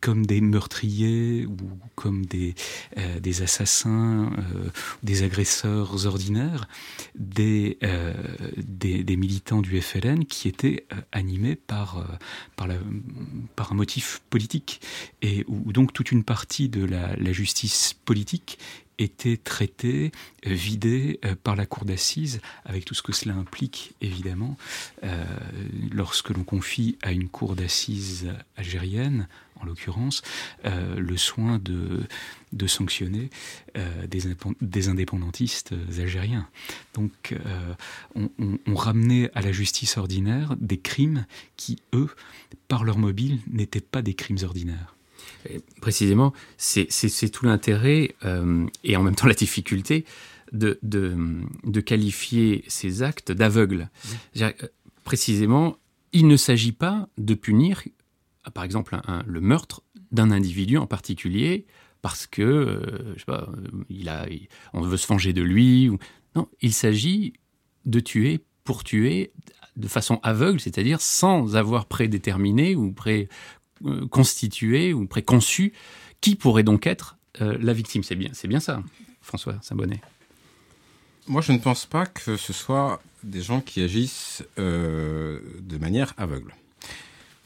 [0.00, 1.56] comme des meurtriers ou
[1.94, 2.54] comme des,
[2.98, 4.70] euh, des assassins, euh,
[5.02, 6.68] des agresseurs ordinaires,
[7.18, 8.14] des, euh,
[8.56, 12.04] des, militants du FLN qui étaient euh, animés par, euh,
[12.56, 12.76] par, la,
[13.54, 14.80] par un motif politique
[15.22, 18.58] et où, donc toute une partie de la, la justice politique
[18.98, 20.12] était traité,
[20.46, 24.56] euh, vidé euh, par la cour d'assises, avec tout ce que cela implique, évidemment,
[25.04, 25.24] euh,
[25.92, 29.28] lorsque l'on confie à une cour d'assises algérienne,
[29.58, 30.20] en l'occurrence,
[30.64, 32.06] le soin de,
[32.66, 33.30] sanctionner
[34.06, 36.46] des, indépendantistes algériens.
[36.92, 37.34] Donc,
[38.14, 41.24] on, on, on, ramenait à la justice ordinaire des crimes
[41.56, 42.10] qui, eux,
[42.68, 44.95] par leur mobile, n'étaient pas des crimes ordinaires.
[45.80, 50.04] Précisément, c'est tout l'intérêt euh, et en même temps la difficulté
[50.52, 51.16] de, de,
[51.64, 53.88] de qualifier ces actes d'aveugles.
[54.36, 54.46] Mmh.
[55.04, 55.76] Précisément,
[56.12, 57.82] il ne s'agit pas de punir,
[58.54, 61.66] par exemple, un, le meurtre d'un individu en particulier
[62.02, 63.48] parce que, euh, je sais pas,
[63.88, 65.88] il a, il, on veut se venger de lui.
[65.88, 65.98] Ou...
[66.36, 67.32] Non, il s'agit
[67.84, 69.32] de tuer pour tuer
[69.76, 73.34] de façon aveugle, c'est-à-dire sans avoir prédéterminé ou pré euh,
[74.10, 75.72] constitué ou préconçu
[76.20, 78.02] qui pourrait donc être euh, la victime.
[78.02, 78.82] C'est bien, c'est bien ça,
[79.20, 80.00] François Saint-Bonnet.
[81.28, 86.14] Moi, je ne pense pas que ce soit des gens qui agissent euh, de manière
[86.16, 86.54] aveugle.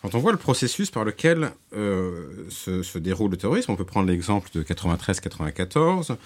[0.02, 3.84] Quand on voit le processus par lequel euh, se, se, déroule le terrorisme, on peut
[3.84, 6.16] prendre l'exemple de 93-94.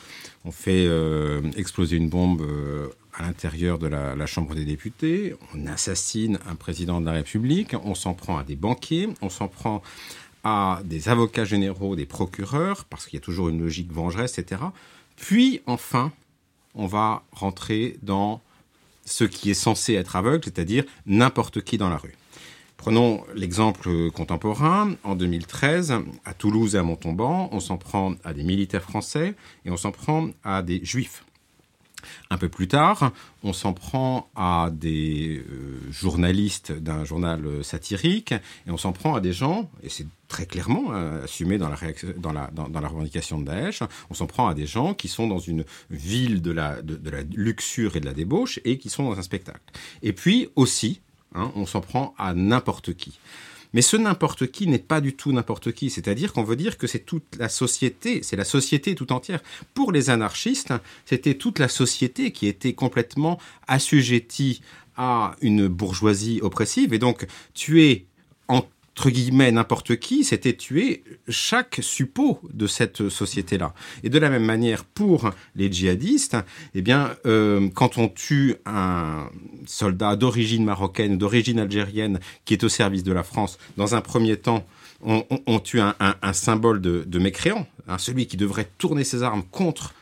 [0.45, 5.35] On fait euh, exploser une bombe euh, à l'intérieur de la, Chambre des députés.
[5.55, 7.75] On assassine un président de la République.
[7.85, 9.09] On s'en prend à des banquiers.
[9.23, 9.83] On s'en prend
[10.43, 14.63] à des avocats généraux, des procureurs, parce qu'il y a toujours une logique vengeresse, etc.
[15.17, 16.13] Puis, enfin,
[16.75, 18.41] on va rentrer dans
[19.05, 22.15] ce qui est censé être aveugle, c'est-à-dire n'importe qui dans la rue.
[22.77, 24.95] Prenons l'exemple contemporain.
[25.05, 29.71] En 2013, à Toulouse et à Montauban, on s'en prend à des militaires français et
[29.71, 31.25] on s'en prend à des juifs.
[32.31, 33.13] Un peu plus tard,
[33.43, 39.21] on s'en prend à des euh, journalistes d'un journal satirique et on s'en prend à
[39.21, 41.77] des gens, et c'est très clairement euh, assumé dans la,
[42.17, 45.29] dans, la, dans, la revendication de Daesh, on s'en prend à des gens qui sont
[45.29, 49.05] dans une ville de la, de la luxure et de la débauche et qui sont
[49.05, 49.61] dans un spectacle.
[50.03, 51.01] Et puis aussi,
[51.35, 53.19] Hein, on s'en prend à n'importe qui.
[53.75, 55.91] Mais ce n'importe qui n'est pas du tout n'importe qui.
[55.91, 59.43] C'est-à-dire qu'on veut dire que c'est toute la société, c'est la société tout entière.
[59.75, 60.73] Pour les anarchistes,
[61.05, 64.63] c'était toute la société qui était complètement assujettie
[64.97, 66.95] à une bourgeoisie oppressive.
[66.95, 68.07] Et donc, tuer
[68.49, 68.63] en
[68.97, 73.75] entre guillemets n'importe qui, c'était tuer chaque suppôt de cette société-là.
[74.05, 76.37] Et de la même manière, pour les djihadistes,
[76.77, 79.29] eh bien, euh, quand on tue un
[79.67, 84.37] soldat d'origine marocaine, d'origine algérienne, qui est au service de la France, dans un premier
[84.37, 84.65] temps,
[85.03, 89.93] on, tue un, symbole de, de mécréant, hein, celui qui devrait tourner ses armes contre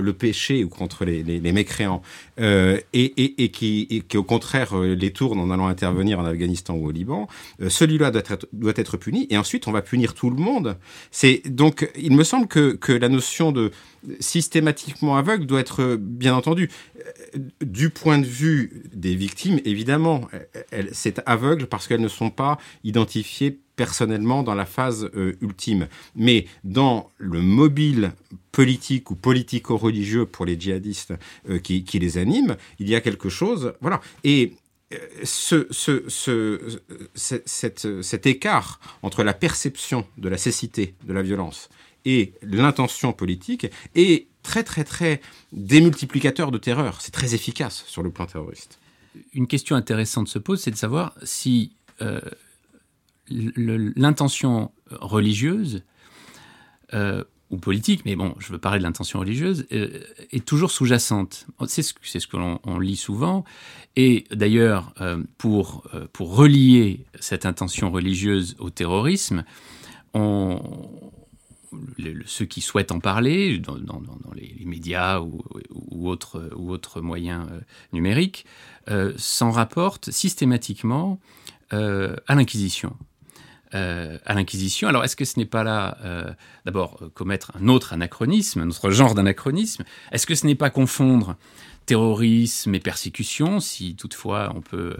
[0.00, 2.02] le péché ou contre les, mécréants,
[2.40, 6.88] euh, et, qui, et au contraire euh, les tourne en allant intervenir en Afghanistan ou
[6.88, 7.28] au Liban,
[7.60, 10.76] euh, celui-là doit être, doit être puni, et ensuite on va punir tout le monde.
[11.10, 13.70] C'est donc, il me semble que, que la notion de
[14.20, 16.70] systématiquement aveugle doit être bien entendu
[17.60, 20.28] du point de vue des victimes, évidemment,
[20.92, 25.88] c'est aveugle parce qu'elles ne sont pas identifiées personnellement dans la phase euh, ultime.
[26.14, 28.12] Mais dans le mobile
[28.52, 31.14] politique ou politico-religieux pour les djihadistes
[31.48, 33.74] euh, qui, les animent, il y a quelque chose.
[33.80, 34.00] Voilà.
[34.22, 34.52] Et
[35.24, 35.66] ce,
[38.02, 41.68] cet écart entre la perception de la cécité de la violence
[42.04, 45.20] et l'intention politique est très très très
[45.52, 47.00] démultiplicateur de terreur.
[47.00, 48.78] C'est très efficace sur le plan terroriste.
[49.32, 52.20] Une question intéressante se pose, c'est de savoir si euh,
[53.28, 55.82] l'intention religieuse
[56.92, 61.46] euh, ou politique, mais bon, je veux parler de l'intention religieuse, euh, est toujours sous-jacente.
[61.66, 63.44] C'est ce, que l'on lit souvent.
[63.96, 64.92] Et d'ailleurs,
[65.38, 69.44] pour, pour relier cette intention religieuse au terrorisme,
[70.14, 70.60] on,
[72.26, 73.78] ceux qui souhaitent en parler dans,
[74.34, 77.60] les, médias ou, autres, moyens euh,
[77.92, 78.46] numériques
[78.90, 81.20] euh, s'en rapportent systématiquement
[81.72, 82.96] euh, à l'Inquisition.
[83.72, 84.88] à l'Inquisition.
[84.88, 85.98] Alors, est-ce que ce n'est pas là,
[86.64, 89.84] d'abord, commettre un autre anachronisme, un autre genre d'anachronisme?
[90.12, 91.36] Est-ce que ce n'est pas confondre
[91.84, 94.96] terrorisme et persécution, si toutefois on peut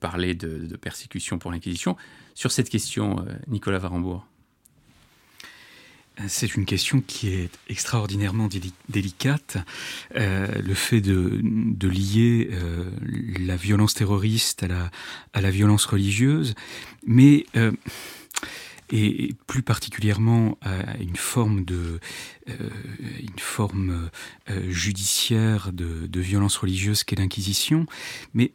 [0.00, 1.96] parler de, de persécution pour l'Inquisition?
[2.34, 4.26] Sur cette question, Nicolas Varembourg.
[6.28, 8.48] C'est une question qui est extraordinairement
[8.88, 9.58] délicate.
[10.16, 12.90] Euh, le fait de, lier euh,
[13.38, 14.90] la violence terroriste à la,
[15.32, 16.54] à la violence religieuse,
[17.06, 17.72] mais euh,
[18.90, 22.00] et, plus particulièrement à une forme de
[22.48, 24.10] une forme
[24.68, 27.86] judiciaire de, de, violence religieuse qu'est l'Inquisition,
[28.34, 28.52] mais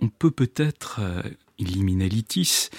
[0.00, 1.00] on, peut peut-être
[1.58, 2.70] liminalitis,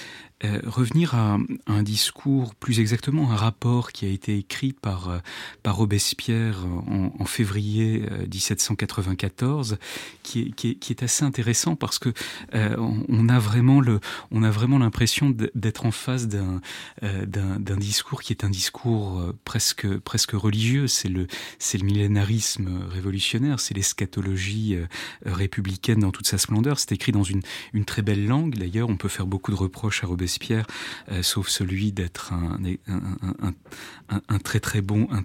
[0.45, 5.17] euh, revenir à, un discours, plus exactement un rapport qui a été écrit par, euh,
[5.63, 9.75] par Robespierre en, février 1794, euh,
[10.23, 10.53] qui
[10.89, 12.13] est, assez intéressant parce que
[12.53, 13.99] on a vraiment le,
[14.31, 16.61] on a vraiment l'impression d'être en face d'un,
[17.01, 20.87] d'un, discours qui est un discours presque, presque religieux.
[20.87, 21.27] C'est le,
[21.59, 24.77] c'est le millénarisme révolutionnaire, c'est l'eschatologie
[25.25, 26.79] républicaine dans toute sa splendeur.
[26.79, 27.41] C'est écrit dans une,
[27.73, 28.55] une très belle langue.
[28.55, 30.65] D'ailleurs, on peut faire beaucoup de reproches à Robespierre Robespierre,
[31.11, 35.23] euh, sauf celui d'être un, très très bon, un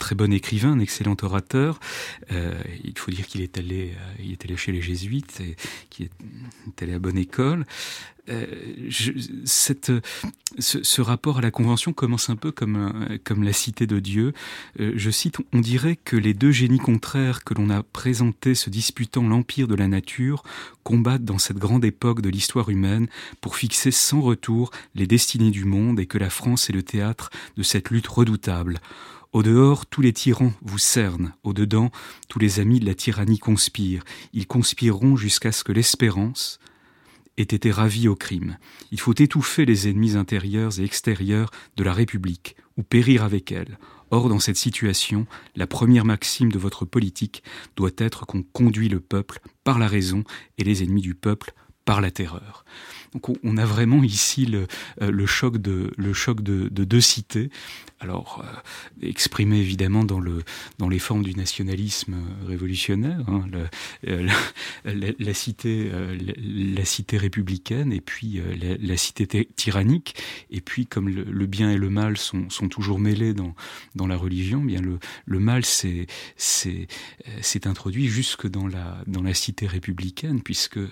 [0.00, 1.78] très bon écrivain, un excellent orateur.
[2.32, 5.54] Euh, il faut dire qu'il est allé, euh, est allé chez les jésuites et
[5.90, 7.64] qu'il est allé à bonne école.
[8.28, 8.46] Euh,
[8.90, 14.32] ce, rapport à la Convention commence un peu comme, comme la cité de Dieu.
[14.78, 19.26] Je cite, on dirait que les deux génies contraires que l'on a présentés se disputant
[19.26, 20.44] l'empire de la nature
[20.84, 23.08] combattent dans cette grande époque de l'histoire humaine
[23.40, 27.30] pour fixer sans retour les destinées du monde et que la France est le théâtre
[27.56, 28.80] de cette lutte redoutable.
[29.32, 31.92] Au dehors, tous les tyrans vous cernent, au dedans,
[32.28, 34.02] tous les amis de la tyrannie conspirent.
[34.32, 36.58] Ils conspireront jusqu'à ce que l'espérance,
[37.36, 38.58] ait été ravie au crime.
[38.90, 43.78] Il faut étouffer les ennemis intérieurs et extérieurs de la République, ou périr avec elle.
[44.10, 47.44] Or, dans cette situation, la première maxime de votre politique
[47.76, 50.24] doit être qu'on conduit le peuple par la raison
[50.58, 51.52] et les ennemis du peuple
[51.84, 52.64] par la terreur.
[53.12, 54.66] Donc on a vraiment ici le,
[55.02, 57.50] euh, le choc, de, le choc de, de deux cités,
[57.98, 60.42] alors euh, exprimé évidemment dans, le,
[60.78, 63.44] dans les formes du nationalisme révolutionnaire, hein,
[64.06, 64.28] euh,
[64.84, 65.90] la, cité,
[66.38, 68.40] la, cité républicaine et puis
[68.80, 70.14] la, cité tyrannique,
[70.50, 73.54] et puis comme le, bien et le mal sont, sont toujours mêlés dans,
[73.96, 76.06] dans la religion, bien le, le mal s'est
[77.64, 80.90] introduit jusque dans la, dans la cité républicaine, puisque le,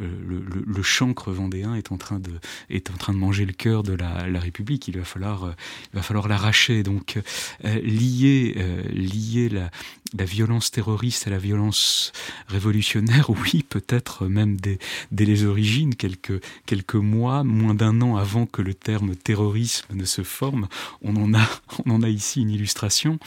[0.00, 2.30] le chancre vendéen est en train de,
[2.68, 4.88] est en train de manger le cœur de la, la République.
[4.88, 5.52] Il va falloir, euh,
[5.92, 6.82] il va falloir l'arracher.
[6.82, 7.18] Donc,
[7.64, 9.70] euh, lier, euh, lier la,
[10.16, 12.12] la violence terroriste à la violence
[12.48, 14.78] révolutionnaire, oui, peut-être même dès,
[15.10, 20.04] dès, les origines, quelques, quelques mois, moins d'un an avant que le terme terrorisme ne
[20.04, 20.68] se forme,
[21.02, 21.46] on en a,
[21.86, 23.18] on en a ici une illustration.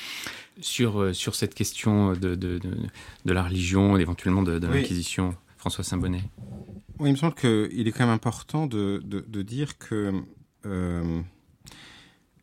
[0.62, 2.78] Sur, sur cette question de, de, de,
[3.26, 6.20] de la religion, éventuellement de, l'Inquisition, François Saint-Bonnet
[7.00, 9.00] il me semble qu'il est quand même important de,
[9.44, 10.12] dire que
[10.66, 11.22] euh,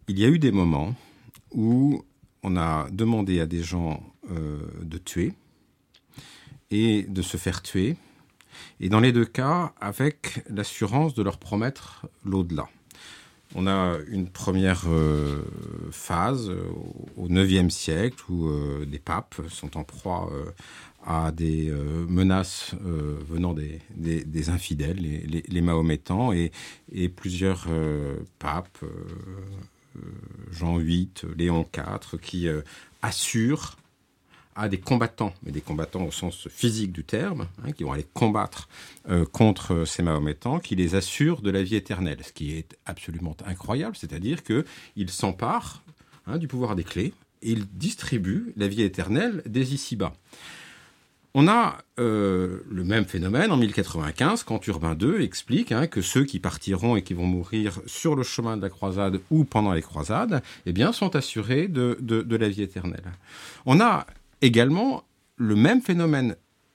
[0.08, 0.94] il y a eu des moments
[1.50, 2.02] où
[2.42, 5.34] on a demandé à des gens euh, de tuer
[6.70, 7.96] et de se faire tuer,
[8.80, 12.70] et dans les deux cas, avec l'assurance de leur promettre l'au-delà.
[13.54, 15.42] On a une première euh,
[15.90, 16.50] phase
[17.18, 18.50] au IXe siècle où
[18.86, 20.30] des papes sont en proie
[21.04, 26.52] à des euh, menaces euh, venant des, des, infidèles, les, Mahométans, et,
[26.92, 28.84] et plusieurs euh, papes,
[30.52, 32.48] Jean VIII, Léon IV, qui
[33.02, 33.76] assurent
[34.54, 38.06] à des combattants, mais des combattants au sens physique du terme, hein, qui vont aller
[38.14, 38.68] combattre
[39.32, 43.96] contre ces Mahométans, qui les assurent de la vie éternelle, ce qui est absolument incroyable,
[43.96, 45.82] c'est-à-dire qu'ils s'emparent
[46.26, 50.12] hein, du pouvoir des clés et ils distribuent la vie éternelle des ici-bas.
[51.34, 56.24] On a euh, le même phénomène en 1095 quand Urbain II explique hein, que ceux
[56.24, 59.82] qui partiront et qui vont mourir sur le chemin de la croisade ou pendant les
[59.82, 63.12] croisades eh bien, sont assurés de, de la vie éternelle.
[63.64, 64.06] On a
[64.42, 65.04] également
[65.36, 66.34] le même phénomène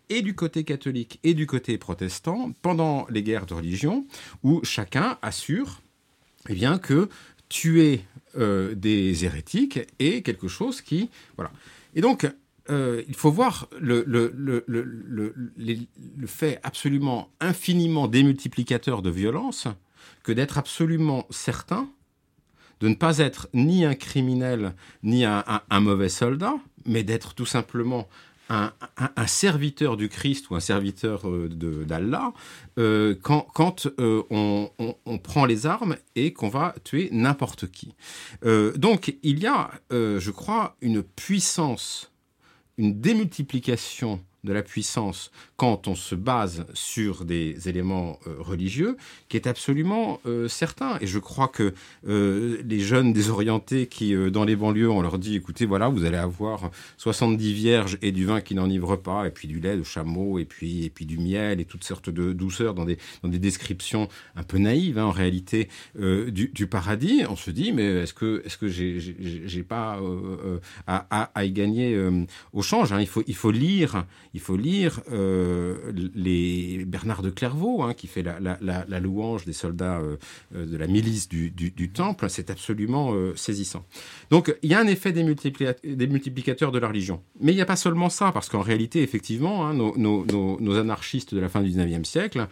[0.09, 4.05] et du côté catholique et du côté protestant pendant les guerres de religion
[4.43, 5.81] où chacun assure
[6.49, 7.09] eh bien, que
[7.49, 8.05] tuer
[8.37, 11.09] euh, des hérétiques est quelque chose qui...
[11.35, 11.51] Voilà.
[11.95, 12.27] Et donc,
[12.69, 14.04] euh, il faut voir le,
[16.25, 19.67] fait absolument infiniment démultiplicateur de violence
[20.23, 21.88] que d'être absolument certain
[22.82, 24.73] de ne pas être ni un criminel
[25.04, 25.43] ni un,
[25.80, 28.10] mauvais soldat, mais d'être tout simplement
[28.49, 28.71] un,
[29.28, 32.34] serviteur du Christ ou un serviteur euh, d'Allah
[32.78, 37.93] euh, quand, on, prend les armes et qu'on va tuer n'importe qui.
[38.43, 42.12] donc il y a, je crois, une puissance,
[42.77, 48.97] une démultiplication de la puissance quand on se base sur des éléments euh, religieux
[49.29, 50.97] qui est absolument euh, certain.
[51.01, 51.73] Et je crois que
[52.08, 56.17] euh, les jeunes désorientés qui, dans les banlieues, on leur dit, écoutez, voilà, vous allez
[56.17, 60.39] avoir 70 vierges et du vin qui n'enivre pas, et puis du lait de chameau,
[60.39, 63.39] et puis, et puis du miel, et toutes sortes de douceurs dans des, dans des
[63.39, 67.23] descriptions un peu naïves, hein, en réalité, du, paradis.
[67.29, 69.99] On se dit, mais est-ce que, est-ce que j'ai, pas
[70.88, 71.97] à, à, y gagner
[72.53, 72.99] au change hein?
[72.99, 74.05] il, faut, il faut lire,
[74.36, 80.00] il faut lire euh, les Bernard de Clairvaux, hein, qui fait la, louange des soldats
[80.00, 80.17] euh,
[80.54, 82.30] euh, de la milice du, Temple.
[82.30, 83.86] C'est absolument saisissant.
[84.32, 87.21] Donc, il y a un effet des, multiplicateurs de la religion.
[87.39, 91.39] Mais il n'y a pas seulement ça, parce qu'en réalité, effectivement, hein, nos, anarchistes de
[91.39, 92.48] la fin du 19e siècle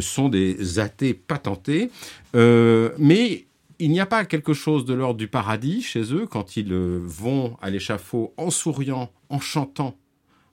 [0.00, 1.90] sont des athées patentés.
[2.34, 3.46] mais
[3.78, 7.56] il n'y a pas quelque chose de l'ordre du paradis chez eux quand ils vont
[7.62, 9.96] à l'échafaud en souriant, en chantant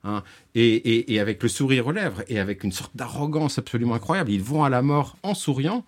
[0.04, 0.24] Hein,
[0.56, 4.32] et, avec le sourire aux lèvres et avec une sorte d'arrogance absolument incroyable.
[4.32, 5.86] Ils vont à la mort en souriant,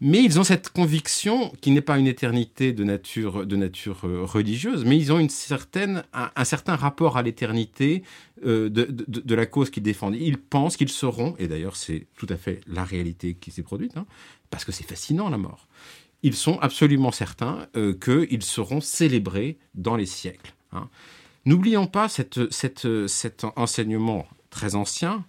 [0.00, 4.96] mais ils ont cette conviction qui n'est pas une éternité de nature, euh, religieuse, mais
[4.96, 8.02] ils ont un, certain rapport à l'éternité
[8.46, 10.16] euh, de, la cause qu'ils défendent.
[10.16, 13.98] Ils pensent qu'ils seront, et d'ailleurs c'est tout à fait la réalité qui s'est produite,
[13.98, 14.06] hein,
[14.48, 15.68] parce que c'est fascinant la mort.
[16.22, 20.54] Ils sont absolument certains euh, qu'ils seront célébrés dans les siècles.
[20.72, 20.88] Hein.
[21.46, 25.24] N'oublions pas cette, cet enseignement très ancien.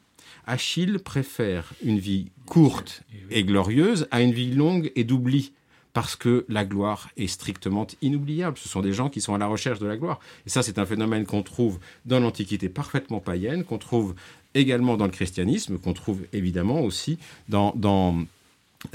[0.45, 5.53] Achille préfère une vie courte et glorieuse à une vie longue et d'oubli
[5.93, 8.57] parce que la gloire est strictement inoubliable.
[8.57, 10.19] Ce sont des gens qui sont à la recherche de la gloire.
[10.45, 14.15] Et ça, c'est un phénomène qu'on trouve dans l'Antiquité parfaitement païenne, qu'on trouve
[14.53, 17.17] également dans le christianisme, qu'on trouve évidemment aussi
[17.49, 18.25] dans, dans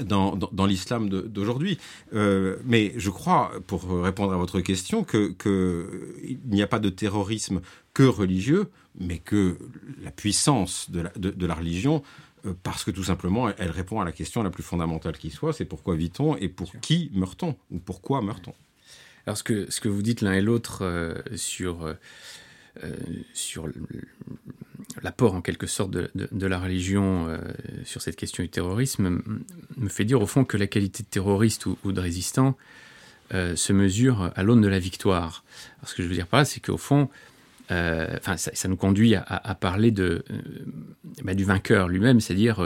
[0.03, 1.77] dans, dans, l'islam d'aujourd'hui.
[2.13, 6.13] Euh, mais je crois, pour répondre à votre question, qu'il que
[6.47, 7.61] n'y a pas de terrorisme
[7.93, 8.67] que religieux,
[8.99, 9.57] mais que
[10.03, 12.03] la puissance de la, de, la religion,
[12.45, 15.53] euh, parce que tout simplement, elle, répond à la question la plus fondamentale qui soit,
[15.53, 18.53] c'est pourquoi vit-on et pour qui meurt-on ou pourquoi meurt-on?
[19.25, 21.93] Alors ce que, ce que vous dites l'un et l'autre euh, sur euh,
[23.33, 23.67] sur
[25.01, 27.37] l'apport en quelque sorte de, la religion euh,
[27.83, 29.21] sur cette question du terrorisme
[29.77, 32.57] me fait dire au fond que la qualité de terroriste ou, de résistant
[33.33, 35.43] euh, se mesure à l'aune de la victoire.
[35.85, 37.09] ce que je veux dire par là, c'est qu'au fond,
[37.69, 40.23] ça, nous conduit à, parler de,
[41.23, 42.65] bah, du vainqueur lui-même, c'est-à-dire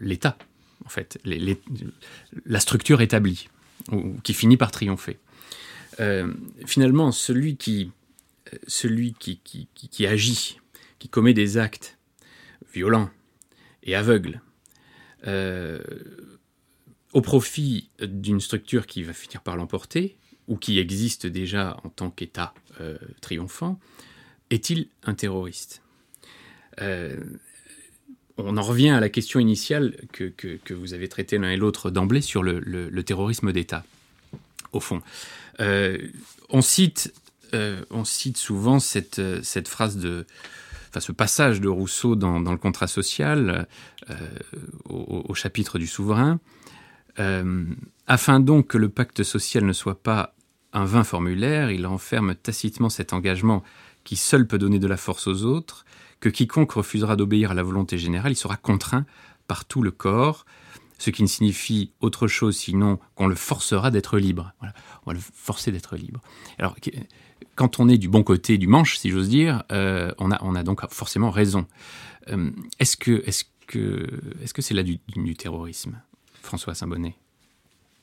[0.00, 0.38] l'État,
[0.86, 1.18] en fait,
[2.46, 3.48] la structure établie,
[4.22, 5.18] qui finit par triompher.
[6.64, 7.90] finalement, celui qui
[8.66, 10.58] celui qui, agit,
[10.98, 11.98] qui commet des actes
[12.72, 13.10] violents
[13.82, 14.40] et aveugles,
[15.26, 15.82] euh,
[17.12, 22.10] au profit d'une structure qui va finir par l'emporter, ou qui existe déjà en tant
[22.10, 23.78] qu'État euh, triomphant,
[24.50, 25.82] est-il un terroriste?
[26.80, 27.16] Euh,
[28.36, 30.32] On en revient à la question initiale que,
[30.72, 33.84] vous avez traitée l'un et l'autre d'emblée sur le, terrorisme d'État,
[34.72, 35.02] au fond.
[35.58, 37.12] on cite
[37.54, 40.26] euh, on cite souvent cette, euh, cette phrase de,
[40.90, 43.66] enfin, ce passage de Rousseau dans, le contrat social
[44.10, 44.14] euh,
[44.88, 46.40] au, chapitre du souverain,
[48.06, 50.36] afin donc que le pacte social ne soit pas
[50.72, 53.64] un vain formulaire, il renferme tacitement cet engagement
[54.04, 55.84] qui seul peut donner de la force aux autres,
[56.20, 59.04] que quiconque refusera d'obéir à la volonté générale, il sera contraint
[59.48, 60.46] par tout le corps,
[60.98, 64.52] ce qui ne signifie autre chose sinon qu'on le forcera d'être libre.
[64.58, 64.74] Voilà.
[65.06, 66.20] On va le forcer d'être libre.
[66.58, 66.76] Alors,
[67.54, 70.54] quand on est du bon côté du manche, si j'ose dire, euh, on, a, on
[70.54, 71.66] a donc forcément raison.
[72.28, 73.22] Euh, est-ce que
[74.62, 74.98] c'est là du,
[75.36, 76.00] terrorisme,
[76.42, 77.14] François Saint-Bonnet?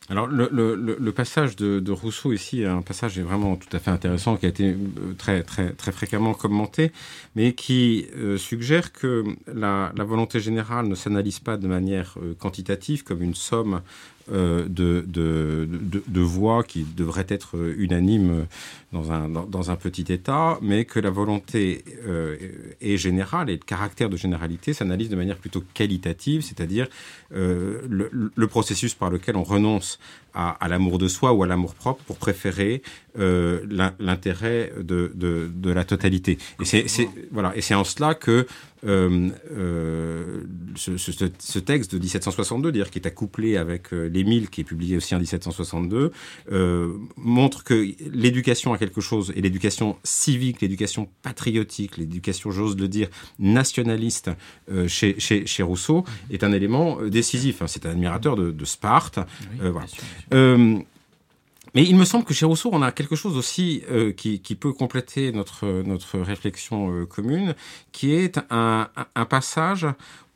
[0.08, 4.50] Alors, le, passage de, Rousseau ici un passage vraiment tout à fait intéressant qui a
[4.50, 6.92] été euh, très fréquemment commenté,
[7.36, 13.04] mais qui euh, suggère que la, volonté générale ne s'analyse pas de manière euh, quantitative
[13.04, 13.82] comme une somme
[14.28, 14.68] de,
[15.08, 15.68] de,
[16.08, 18.48] de, voix qui devrait être unanime
[18.92, 21.84] dans un, dans, un petit État, mais que la volonté
[22.82, 26.88] est générale et le caractère de généralité s'analyse de manière plutôt qualitative, c'est-à-dire
[27.32, 30.00] le, le, processus par lequel on renonce
[30.36, 32.82] à, l'amour de soi ou à l'amour propre pour préférer
[33.18, 33.66] euh,
[34.00, 36.38] l'intérêt de, de, la totalité.
[36.62, 38.46] Et c'est voilà, et c'est en cela que
[38.86, 40.42] euh, euh,
[40.76, 45.16] ce, ce, texte de 1762, dire qui est accouplé avec l'Émile, qui est publié aussi
[45.16, 46.12] en 1762,
[47.16, 53.08] montre que l'éducation a quelque chose, et l'éducation civique, l'éducation patriotique, l'éducation, j'ose le dire,
[53.40, 54.30] nationaliste
[54.88, 57.64] chez, chez, chez, Rousseau, est un élément décisif.
[57.68, 59.20] C'est un admirateur de, de Sparte.
[59.60, 59.88] voilà.
[60.34, 60.80] Euh,
[61.74, 64.72] mais il me semble que chez Rousseau, on a quelque chose aussi euh, qui, peut
[64.72, 67.54] compléter notre, notre réflexion euh, commune,
[67.92, 68.90] qui est un,
[69.30, 69.86] passage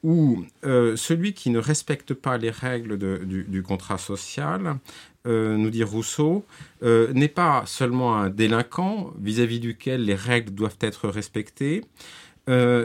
[0.01, 4.77] où celui qui ne respecte pas les règles du, contrat social,
[5.25, 6.45] nous dit Rousseau,
[6.81, 11.83] n'est pas seulement un délinquant vis-à-vis duquel les règles doivent être respectées,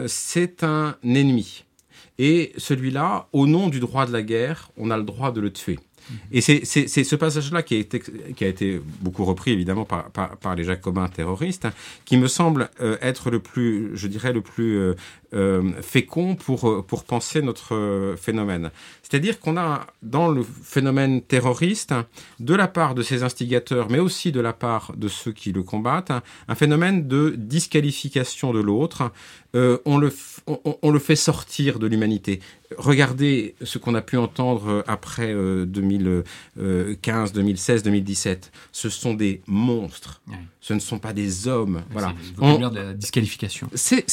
[0.07, 1.63] c'est un ennemi.
[2.17, 5.51] Et celui-là, au nom du droit de la guerre, on a le droit de le
[5.51, 5.79] tuer.
[6.31, 8.01] Et c'est ce passage-là qui, a été,
[8.35, 11.67] qui a été beaucoup repris évidemment par, par, les jacobins terroristes,
[12.05, 14.93] qui me semble euh, être le plus, je dirais, le plus
[15.35, 18.71] euh, euh, fécond pour, pour penser notre phénomène.
[19.03, 21.93] C'est-à-dire qu'on a dans le phénomène terroriste,
[22.39, 25.63] de la part de ses instigateurs, mais aussi de la part de ceux qui le
[25.63, 26.11] combattent,
[26.47, 29.11] un phénomène de disqualification de l'autre.
[29.55, 30.13] Euh, on, le,
[30.47, 32.41] on, le fait sortir de l'humanité.
[32.77, 38.51] Regardez ce qu'on a pu entendre après 2015, 2016, 2017.
[38.73, 40.21] Ce sont des monstres.
[40.59, 41.83] Ce ne sont pas des hommes.
[41.91, 42.13] Voilà.
[42.37, 43.69] C'est la disqualification.
[43.75, 44.03] C'est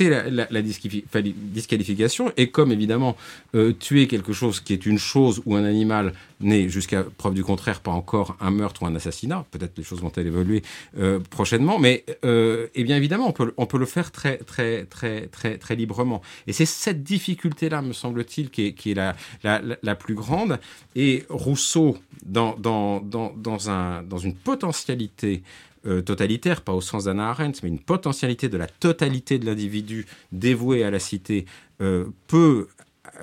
[0.00, 2.32] la, la, disqualification.
[2.36, 3.16] Et comme évidemment,
[3.54, 7.44] euh, tuer quelque chose qui est une chose ou un animal n'est jusqu'à preuve du
[7.44, 9.46] contraire pas encore un meurtre ou un assassinat.
[9.50, 10.62] Peut-être les choses vont-elles évoluer
[10.98, 11.78] euh, prochainement.
[11.78, 15.58] Mais euh, eh bien évidemment, on peut, on peut le faire très, très, très, très,
[15.58, 16.22] très librement.
[16.46, 20.58] Et c'est cette difficulté-là, me semble-t-il, qui est, qui est la, la, la, plus grande.
[20.94, 25.42] Et Rousseau, dans, dans, dans, dans, un, dans une potentialité
[25.86, 30.06] euh, totalitaire, pas au sens d'Anna Arendt, mais une potentialité de la totalité de l'individu
[30.32, 31.46] dévoué à la cité,
[31.80, 32.68] euh, peut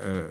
[0.03, 0.27] euh,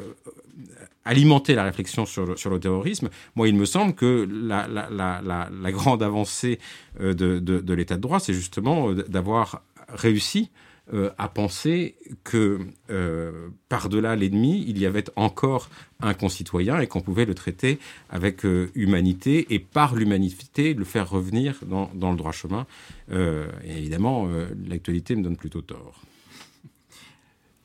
[1.04, 3.10] alimenter la réflexion sur le, sur le, terrorisme.
[3.34, 6.58] Moi, il me semble que la, la, la, grande avancée
[7.00, 10.50] de, de l'état de droit, c'est justement d'avoir réussi
[10.92, 12.58] euh, à penser que
[12.90, 15.70] euh, par-delà l'ennemi, il y avait encore
[16.00, 17.78] un concitoyen et qu'on pouvait le traiter
[18.10, 22.66] avec euh, humanité et par l'humanité le faire revenir dans, dans le droit chemin.
[23.10, 24.28] et évidemment,
[24.68, 26.02] l'actualité me donne plutôt tort.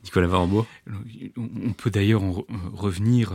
[0.04, 0.28] Nicolas
[1.36, 2.22] On peut d'ailleurs
[2.72, 3.32] revenir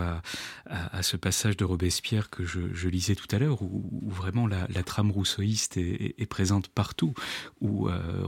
[0.65, 5.11] à, ce passage de Robespierre que je, lisais tout à l'heure, où, vraiment la, trame
[5.11, 7.13] rousseauiste est, présente partout,
[7.59, 8.23] où euh,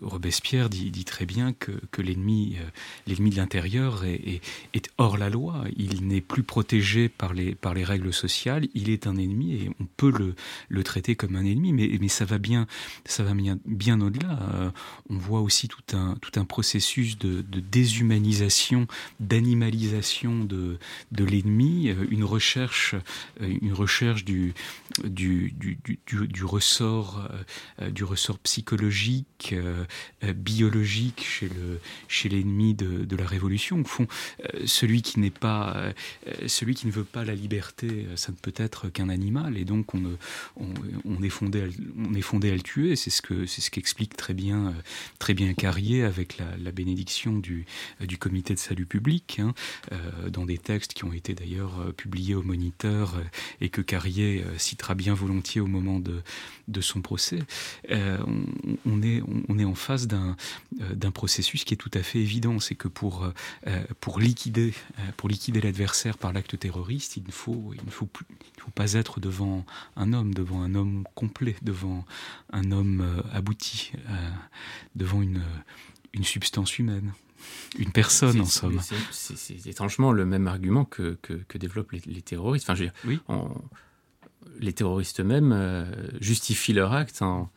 [0.00, 2.64] Robespierre dit, très bien que, l'ennemi, euh,
[3.06, 4.40] l'ennemi de l'intérieur est,
[4.98, 5.64] hors la loi.
[5.76, 8.68] Il n'est plus protégé par les, par les règles sociales.
[8.74, 10.34] Il est un ennemi et on peut le,
[10.68, 12.66] le traiter comme un ennemi, mais, mais ça va bien,
[13.04, 14.38] ça va bien, bien au-delà.
[14.54, 14.70] Euh,
[15.10, 18.86] on voit aussi tout un, tout un processus de, déshumanisation,
[19.20, 20.78] d'animalisation de,
[21.12, 22.94] de l'ennemi, euh, une recherche,
[23.40, 24.54] euh, une recherche du,
[25.04, 27.28] du, du, du, ressort,
[27.80, 29.54] euh, du ressort psychologique,
[30.34, 33.80] biologique chez le chez l'ennemi de, de, la révolution.
[33.80, 34.06] Au fond,
[34.64, 35.92] celui qui pas,
[36.46, 39.94] celui qui ne veut pas la liberté, ça ne peut être qu'un animal, et donc
[39.94, 40.02] on,
[40.56, 40.68] on,
[41.04, 41.66] on, est fondé, à,
[42.08, 42.96] on est fondé à le tuer.
[42.96, 44.74] C'est ce que ce qu'explique très bien,
[45.18, 47.66] très bien Carrier avec la, la bénédiction du,
[48.00, 49.54] du comité de salut public, hein,
[49.92, 53.22] euh, dans des textes qui ont été d'ailleurs euh, publiés au Moniteur euh,
[53.60, 56.22] et que Carrier citera bien volontiers au moment de,
[56.68, 57.40] de son procès.
[57.90, 60.36] on, est, on, est en face d'un
[61.12, 63.30] processus qui est tout à fait évident, c'est que pour,
[64.00, 64.74] pour liquider,
[65.16, 68.92] pour liquider l'adversaire par l'acte terroriste, il ne faut, il faut plus, il faut pas
[68.92, 69.64] être devant
[69.96, 72.04] un homme, devant un homme complet, devant
[72.52, 73.92] un homme abouti,
[74.94, 75.42] devant une,
[76.16, 77.12] une substance humaine.
[77.78, 78.80] Une personne, en somme.
[79.10, 82.64] C'est étrangement le même argument que, que, développent les, terroristes.
[82.64, 83.20] Enfin, je veux dire, oui.
[84.58, 85.84] les terroristes eux-mêmes euh,
[86.20, 87.50] justifient leur acte en,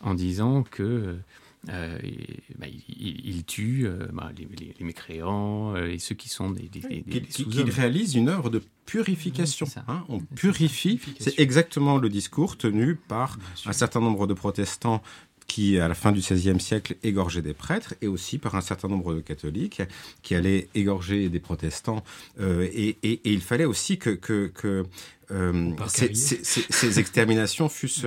[0.00, 1.18] en disant que
[1.66, 6.80] bah, il, tue bah, les, mécréants et ceux qui sont des, des,
[7.22, 9.66] Qu'il réalise une œuvre de purification.
[9.88, 10.04] Hein.
[10.08, 11.00] on purifie.
[11.18, 15.02] C'est exactement le discours tenu par un certain nombre de protestants
[15.46, 18.88] qui, à la fin du XVIe siècle, égorgeaient des prêtres, et aussi par un certain
[18.88, 19.82] nombre de catholiques
[20.22, 22.02] qui allaient égorger des protestants.
[22.40, 24.18] Euh, et, il fallait aussi que
[25.32, 28.06] euh, ces, ces, exterminations fussent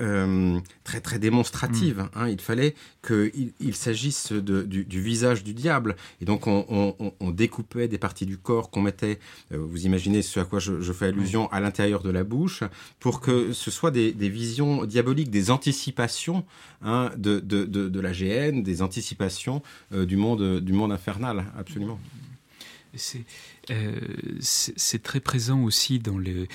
[0.00, 1.98] euh, très très démonstratives.
[1.98, 2.10] Mm.
[2.14, 2.28] Hein.
[2.28, 2.74] Il fallait
[3.06, 5.96] qu'il il, s'agisse du, du, visage du diable.
[6.20, 9.18] Et donc on, on, découpait des parties du corps qu'on mettait,
[9.52, 12.62] euh, vous imaginez ce à quoi je, je fais allusion, à l'intérieur de la bouche,
[12.98, 16.44] pour que ce soit des, des visions diaboliques, des anticipations
[16.82, 21.98] hein, de, de, de, de, la GN, des anticipations du, monde, du monde infernal, absolument.
[22.94, 23.22] C'est euh,
[24.40, 26.46] c'est très présent aussi dans le,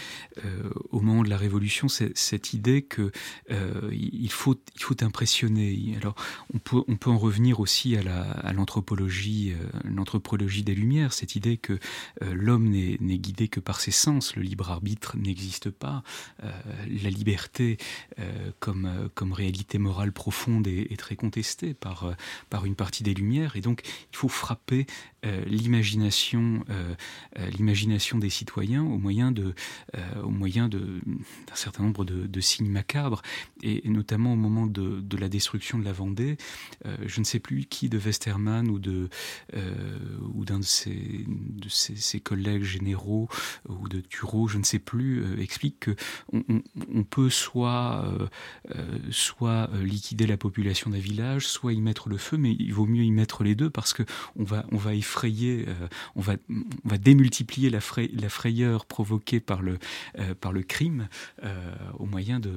[0.44, 3.12] euh, au moment de la Révolution cette idée que
[3.52, 3.92] euh,
[4.30, 5.96] faut il faut impressionner.
[5.98, 6.16] Alors
[6.54, 9.54] on peut on peut en revenir aussi à l'anthropologie
[9.84, 11.80] l'anthropologie des Lumières, cette idée que
[12.22, 16.04] l'homme n'est guidé que par ses sens, le libre arbitre n'existe pas,
[16.42, 17.78] la liberté
[18.60, 22.16] comme comme réalité morale profonde est, très contestée par
[22.50, 24.86] par une partie des Lumières et donc il faut frapper
[25.48, 26.96] l'imagination euh,
[27.58, 29.54] l'imagination des citoyens au moyen de,
[29.96, 30.80] euh, au moyen de
[31.48, 33.22] d'un certain nombre de, signes macabres.
[33.64, 36.38] Et, notamment au moment de, de, la destruction de la Vendée,
[36.86, 39.10] euh, je ne sais plus qui de Westermann ou de
[40.34, 43.30] ou d'un de ses de ses, collègues généraux
[43.68, 45.96] ou de Thureau, je ne sais plus, explique que
[46.32, 48.06] on, peut soit
[49.12, 53.04] soit liquider la population d'un village, soit y mettre le feu, mais il vaut mieux
[53.04, 54.04] y mettre les deux parce que
[54.36, 55.66] on va on va effrayer,
[56.16, 56.36] on va
[56.86, 57.80] on va démultiplier la,
[58.14, 59.80] la frayeur provoquée par le,
[60.20, 61.08] euh, par le crime
[61.44, 61.56] euh,
[61.98, 62.52] au moyen de,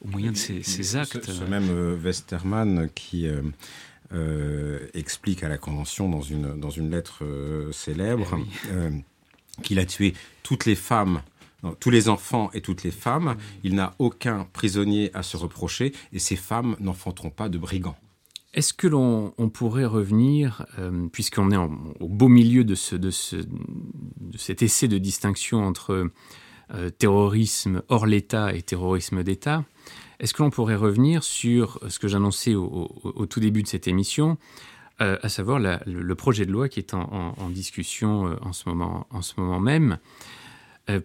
[0.00, 1.30] au moyen de ces, actes.
[1.30, 3.28] Ce, même euh, Westermann qui
[4.94, 7.24] explique à la Convention dans une, dans une lettre
[7.72, 8.38] célèbre
[8.72, 11.22] eh qu'il a tué toutes les femmes
[11.78, 16.18] tous les enfants et toutes les femmes, il n'a aucun prisonnier à se reprocher et
[16.18, 17.98] ces femmes n'enfanteront pas de brigands.
[18.52, 23.36] Est-ce que l'on pourrait revenir, euh, puisqu'on est au beau milieu de, ce, de, ce,
[23.36, 26.10] de, cet essai de distinction entre
[26.74, 29.64] euh, terrorisme hors l'État et terrorisme d'État,
[30.18, 32.88] est-ce que l'on pourrait revenir sur ce que j'annonçais au,
[33.30, 34.36] tout début de cette émission,
[35.00, 39.98] euh, à savoir le, projet de loi qui est en, discussion en, ce moment, même,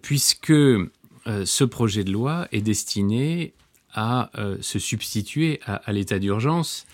[0.02, 0.52] puisque
[1.26, 3.54] ce projet de loi est destiné
[3.94, 6.86] à se substituer à l'état d'urgence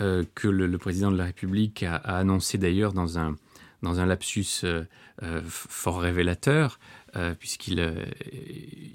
[0.00, 3.36] euh, que le, président de la République a, annoncé d'ailleurs dans un,
[3.82, 4.84] dans un lapsus euh,
[5.22, 6.78] euh, fort révélateur,
[7.40, 7.80] puisqu'il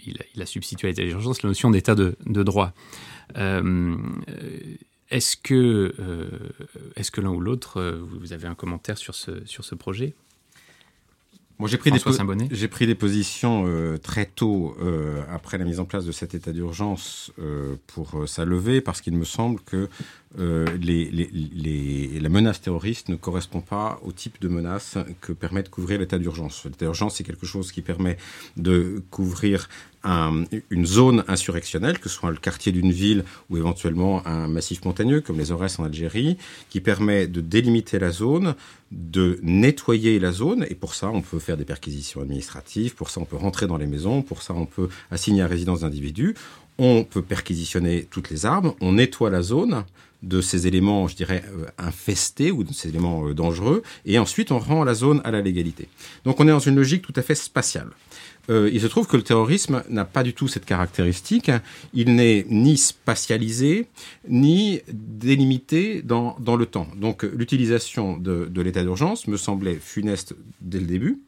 [0.05, 2.71] il, a substitué à l'état d'urgence la notion d'état de, de, droit.
[3.35, 5.93] est-ce que,
[6.95, 10.15] est-ce que l'un ou l'autre, vous avez un commentaire sur ce, sur ce projet?
[11.57, 13.65] Moi, j'ai pris, des pris des positions
[14.01, 14.75] très tôt
[15.29, 17.31] après la mise en place de cet état d'urgence
[17.87, 19.89] pour sa levée, parce qu'il me semble que
[20.37, 25.63] euh, les, les, la menace terroriste ne correspond pas au type de menace que permet
[25.63, 26.65] de couvrir l'état d'urgence.
[26.65, 28.17] L'état d'urgence, c'est quelque chose qui permet
[28.57, 29.69] de couvrir
[30.05, 34.85] un, une zone insurrectionnelle, que ce soit le quartier d'une ville ou éventuellement un massif
[34.85, 36.37] montagneux comme les Aurès en Algérie,
[36.69, 38.55] qui permet de délimiter la zone,
[38.91, 43.19] de nettoyer la zone, et pour ça, on peut faire des perquisitions administratives, pour ça,
[43.19, 46.35] on peut rentrer dans les maisons, pour ça, on peut assigner à résidence d'individus,
[46.77, 49.83] on peut perquisitionner toutes les armes, on nettoie la zone,
[50.25, 54.51] de ces éléments, je dirais, euh, infestés ou de ces éléments euh, dangereux, et ensuite
[54.51, 55.87] on rend la zone à la légalité.
[56.25, 57.89] Donc on est dans une logique tout à fait spatiale.
[58.49, 61.51] Euh, il se trouve que le terrorisme n'a pas du tout cette caractéristique.
[61.93, 63.87] Il n'est ni spatialisé,
[64.27, 66.87] ni délimité dans, dans le temps.
[66.95, 71.21] Donc l'utilisation de, de l'état d'urgence me semblait funeste dès le début.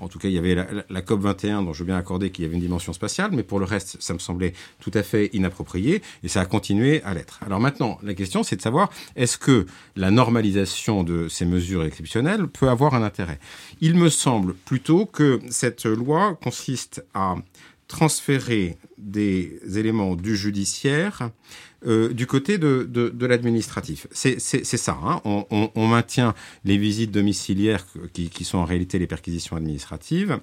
[0.00, 0.54] En tout cas, il y avait
[0.88, 3.42] la, COP 21 dont je veux bien accorder qu'il y avait une dimension spatiale, mais
[3.42, 7.14] pour le reste, ça me semblait tout à fait inapproprié et ça a continué à
[7.14, 7.40] l'être.
[7.44, 12.46] Alors maintenant, la question, c'est de savoir est-ce que la normalisation de ces mesures exceptionnelles
[12.46, 13.38] peut avoir un intérêt?
[13.80, 17.36] Il me semble plutôt que cette loi consiste à
[17.88, 21.30] transférer des éléments du judiciaire
[21.86, 24.08] euh, du côté de, de, l'administratif.
[24.10, 24.98] C'est ça.
[25.04, 25.20] Hein.
[25.24, 30.40] On, maintient les visites domiciliaires qui, qui, sont en réalité les perquisitions administratives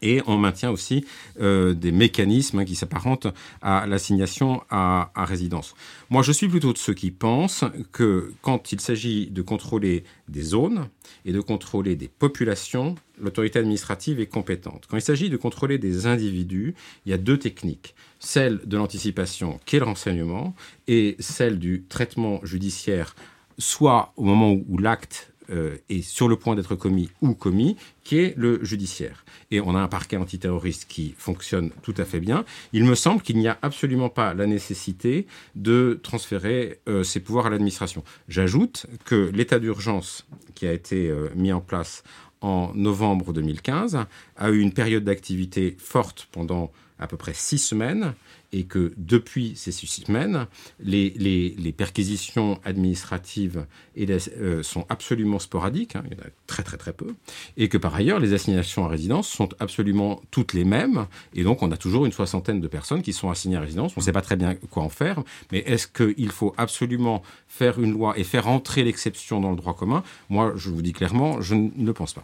[0.00, 1.04] Et on maintient aussi
[1.40, 3.26] euh, des mécanismes hein, qui s'apparentent
[3.62, 5.74] à l'assignation à, à, résidence.
[6.08, 10.42] Moi, je suis plutôt de ceux qui pensent que quand il s'agit de contrôler des
[10.42, 10.88] zones
[11.24, 14.86] et de contrôler des populations, l'autorité administrative est compétente.
[14.88, 16.74] Quand il s'agit de contrôler des individus,
[17.06, 17.94] il y a deux techniques.
[18.20, 20.54] Celle de l'anticipation, qui est le renseignement,
[20.86, 23.16] et celle du traitement judiciaire,
[23.58, 28.18] soit au moment où l'acte euh, est sur le point d'être commis ou commis, qui
[28.18, 29.24] est le judiciaire.
[29.50, 32.44] Et on a un parquet antiterroriste qui fonctionne tout à fait bien.
[32.72, 37.50] Il me semble qu'il n'y a absolument pas la nécessité de transférer euh, pouvoirs à
[37.50, 38.04] l'administration.
[38.28, 42.04] J'ajoute que l'état d'urgence qui a été euh, mis en place
[42.42, 43.98] en novembre 2015
[44.36, 46.70] a eu une période d'activité forte pendant
[47.00, 48.14] à peu près six semaines
[48.52, 50.46] et que depuis ces six semaines,
[50.80, 53.64] les, perquisitions administratives
[53.98, 57.14] euh, sont absolument sporadiques, hein, il y en a très très très peu,
[57.56, 61.62] et que par ailleurs, les assignations à résidence sont absolument toutes les mêmes, et donc
[61.62, 63.92] on a toujours une soixantaine de personnes qui sont assignées à résidence.
[63.96, 65.22] On ne sait pas très bien quoi en faire,
[65.52, 69.74] mais est-ce qu'il faut absolument faire une loi et faire entrer l'exception dans le droit
[69.74, 70.02] commun?
[70.28, 72.22] Moi, je vous dis clairement, je ne pense pas.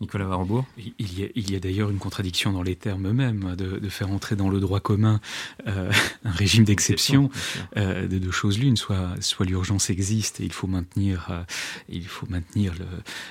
[0.00, 0.64] Nicolas Varembourg
[0.98, 3.88] Il y a, il y a d'ailleurs une contradiction dans les termes eux-mêmes, de, de,
[3.88, 5.20] faire entrer dans le droit commun
[5.66, 5.92] euh,
[6.24, 7.30] un régime d'exception
[7.76, 11.42] euh, de deux choses l'une, soit, soit l'urgence existe et il faut maintenir, euh,
[11.88, 12.86] il faut maintenir le,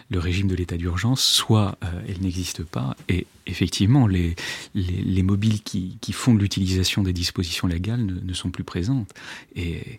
[0.09, 2.95] le régime de l'état d'urgence, soit euh, elle n'existe pas.
[3.07, 4.35] Et effectivement, les,
[4.75, 8.63] les, les mobiles qui, qui font de l'utilisation des dispositions légales ne, ne, sont plus
[8.63, 9.11] présentes.
[9.55, 9.97] Et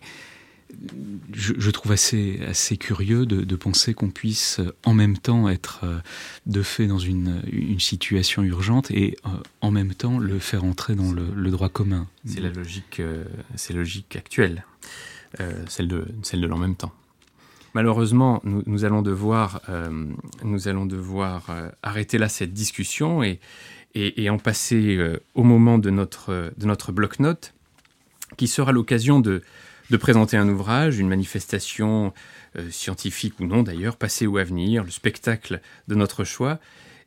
[1.33, 5.99] je, trouve assez, assez curieux de, penser qu'on puisse euh, en même temps être euh,
[6.45, 7.41] de fait dans une,
[7.79, 9.29] situation urgente et euh,
[9.61, 12.07] en même temps le faire entrer dans le, droit commun.
[12.25, 13.01] C'est la logique,
[13.55, 14.65] c'est logique actuelle,
[15.67, 16.93] celle de, celle de l'en même temps.
[17.73, 19.61] Malheureusement, nous, allons devoir,
[20.43, 21.47] nous allons devoir
[21.83, 23.39] arrêter là cette discussion et,
[23.95, 24.99] et, en passer
[25.35, 27.53] au moment de notre, de notre bloc-notes,
[28.37, 29.41] qui sera l'occasion de,
[29.91, 32.13] de présenter un ouvrage, une manifestation
[32.57, 36.59] euh, scientifique ou non d'ailleurs, passé ou à venir, le spectacle de notre choix,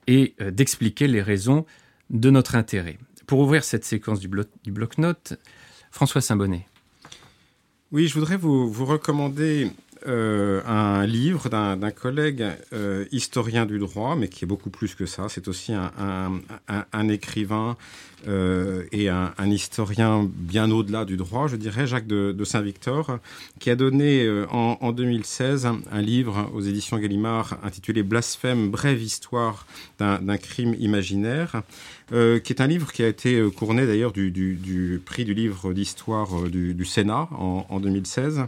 [0.07, 1.64] et euh, d'expliquer les raisons
[2.11, 2.99] de notre intérêt.
[3.26, 5.32] Pour ouvrir cette séquence du, blo du bloc-notes,
[5.91, 6.66] François Saint-Bonnet.
[7.91, 9.70] Oui, je voudrais vous, recommander
[10.07, 12.45] euh, un livre d'un collègue
[13.12, 15.28] historien du droit, mais qui est beaucoup plus que ça.
[15.30, 17.78] C'est aussi un écrivain
[18.26, 23.18] euh, et un, historien bien au-delà du droit, je dirais, Jacques de, Saint-Victor,
[23.58, 29.02] qui a donné euh, en, en 2016 un, livre aux éditions Gallimard intitulé Blasphème, brève
[29.02, 29.66] histoire
[29.98, 31.62] d'un crime imaginaire,
[32.12, 36.42] euh, qui est un livre qui a été couronné d'ailleurs du, prix du livre d'histoire
[36.48, 38.44] du, Sénat en, en 2016.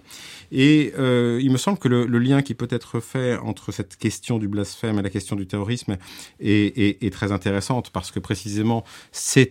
[0.52, 4.48] Et il me semble que le, lien qui peut être fait entre cette question du
[4.48, 5.96] blasphème et la question du terrorisme
[6.40, 9.46] est, très intéressante parce que précisément ces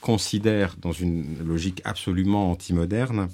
[0.00, 3.28] considèrent dans une logique absolument antimoderne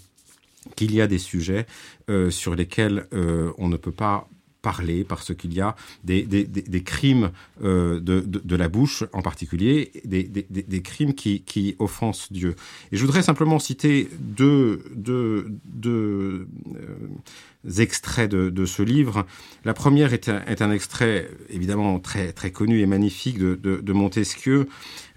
[0.76, 1.66] qu'il y a des sujets
[2.08, 4.28] euh, sur lesquels euh, on ne peut pas
[4.62, 7.30] parler parce qu'il y a des, des, crimes
[7.62, 12.56] euh, de, de, la bouche en particulier, des, crimes qui, qui offensent Dieu.
[12.92, 19.26] Et je voudrais simplement citer deux, deux, deux euh, extraits de, de ce livre.
[19.64, 24.68] La première est un, extrait évidemment très, très connu et magnifique de Montesquieu.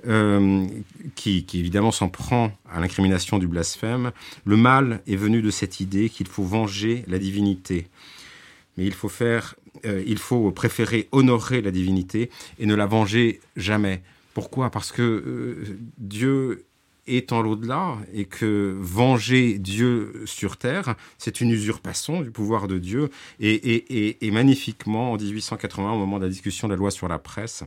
[0.06, 0.66] Euh,
[1.16, 4.12] qui, qui évidemment s'en prend à l'incrimination du blasphème.
[4.44, 7.88] Le mal est venu de cette idée qu'il faut venger la divinité
[8.78, 9.56] mais il faut faire,
[9.86, 14.02] euh, il faut préférer honorer la divinité et ne la venger jamais.
[14.34, 14.70] Pourquoi?
[14.70, 16.66] Parce que euh, Dieu
[17.06, 22.78] est en l'au-delà et que venger Dieu sur terre, c'est une usurpation du pouvoir de
[22.78, 23.10] Dieu.
[23.40, 27.20] Et, et, magnifiquement, en 1880, au moment de la discussion de la loi sur la
[27.20, 27.66] presse,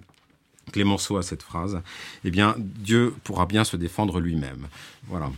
[0.72, 1.80] Clémenceau a cette phrase,
[2.24, 4.68] eh bien, Dieu pourra bien se défendre lui-même.
[5.07, 5.30] Voilà.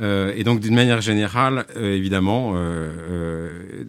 [0.00, 3.84] Euh, et donc, d'une manière générale, euh, évidemment, euh, euh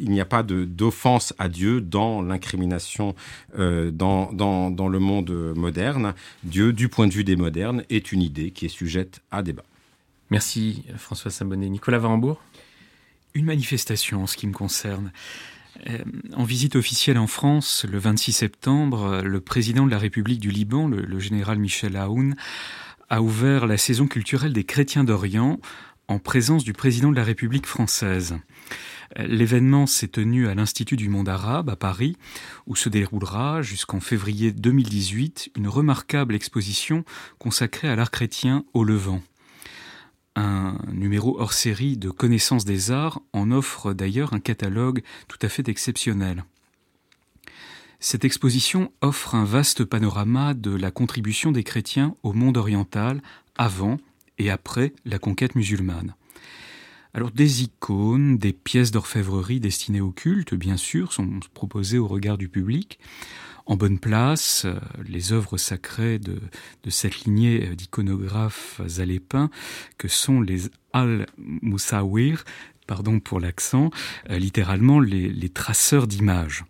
[0.00, 3.16] il n'y a pas d'offense à Dieu dans l'incrimination
[3.58, 6.14] euh, dans, dans, dans le monde moderne.
[6.44, 9.64] Dieu, du point de vue des modernes, est une idée qui est sujette à débat.
[10.30, 11.68] Merci François Sabonnet.
[11.68, 12.40] Nicolas Varembourg
[13.34, 15.10] Une manifestation en ce qui me concerne.
[15.88, 15.98] Euh,
[16.34, 20.86] en visite officielle en France, le 26 septembre, le président de la République du Liban,
[20.86, 22.36] le, le général Michel Aoun,
[23.08, 25.60] a ouvert la saison culturelle des chrétiens d'Orient
[26.08, 28.36] en présence du président de la République française.
[29.16, 32.16] L'événement s'est tenu à l'Institut du monde arabe à Paris,
[32.66, 37.04] où se déroulera jusqu'en février 2018 une remarquable exposition
[37.38, 39.22] consacrée à l'art chrétien au Levant.
[40.36, 45.48] Un numéro hors série de connaissances des arts en offre d'ailleurs un catalogue tout à
[45.48, 46.44] fait exceptionnel.
[48.00, 53.20] Cette exposition offre un vaste panorama de la contribution des chrétiens au monde oriental
[53.56, 53.98] avant
[54.38, 56.14] et après la conquête musulmane.
[57.12, 62.38] Alors des icônes, des pièces d'orfèvrerie destinées au culte, bien sûr, sont proposées au regard
[62.38, 63.00] du public.
[63.66, 66.40] En bonne place, euh, les œuvres sacrées de,
[66.88, 69.50] cette lignée d'iconographes alepins
[69.98, 72.44] que sont les al-Moussaouir,
[72.86, 73.90] pardon pour l'accent,
[74.30, 76.64] euh, littéralement les, traceurs d'images.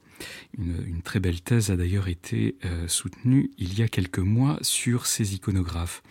[0.56, 5.06] Une, très belle thèse a d'ailleurs été euh, soutenue il y a quelques mois sur
[5.06, 6.02] ces iconographes.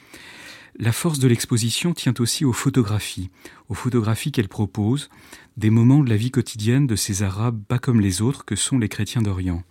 [0.80, 3.32] La force de l'exposition tient aussi aux photographies,
[3.68, 5.10] aux photographies qu'elle propose,
[5.58, 8.78] des moments de la vie quotidienne de ces Arabes pas comme les autres que sont
[8.78, 9.64] les chrétiens d'Orient.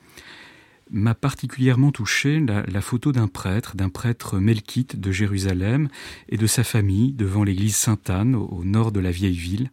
[0.91, 5.89] M'a particulièrement touché la, photo d'un prêtre, d'un prêtre melkite de Jérusalem
[6.28, 9.70] et de sa famille devant l'église Sainte-Anne au, nord de la vieille ville.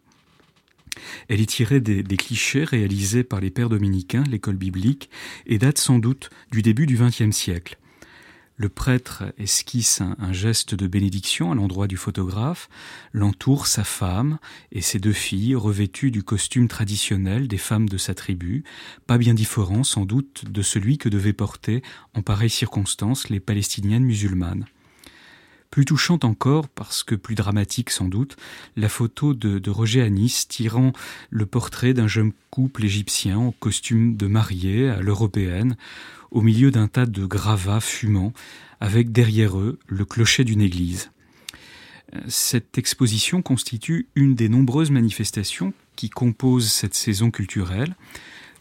[1.28, 5.10] Elle est tirée des, clichés réalisés par les pères dominicains, l'école biblique,
[5.46, 7.78] et date sans doute du début du XXe siècle.
[8.56, 12.68] Le prêtre esquisse un, geste de bénédiction à l'endroit du photographe,
[13.12, 14.38] l'entoure sa femme
[14.70, 18.62] et ses deux filles revêtues du costume traditionnel des femmes de sa tribu,
[19.08, 21.82] pas bien différent sans doute de celui que devaient porter
[22.14, 24.66] en pareille circonstance les palestiniennes musulmanes.
[25.74, 28.36] Plus touchante encore, parce que plus dramatique sans doute,
[28.76, 30.92] la photo de, Roger Anis tirant
[31.30, 35.76] le portrait d'un jeune couple égyptien en costume de mariée à l'européenne,
[36.30, 38.32] au milieu d'un tas de gravats fumants,
[38.78, 41.10] avec derrière eux le clocher d'une église.
[42.28, 47.96] Cette exposition constitue une des nombreuses manifestations qui composent cette saison culturelle.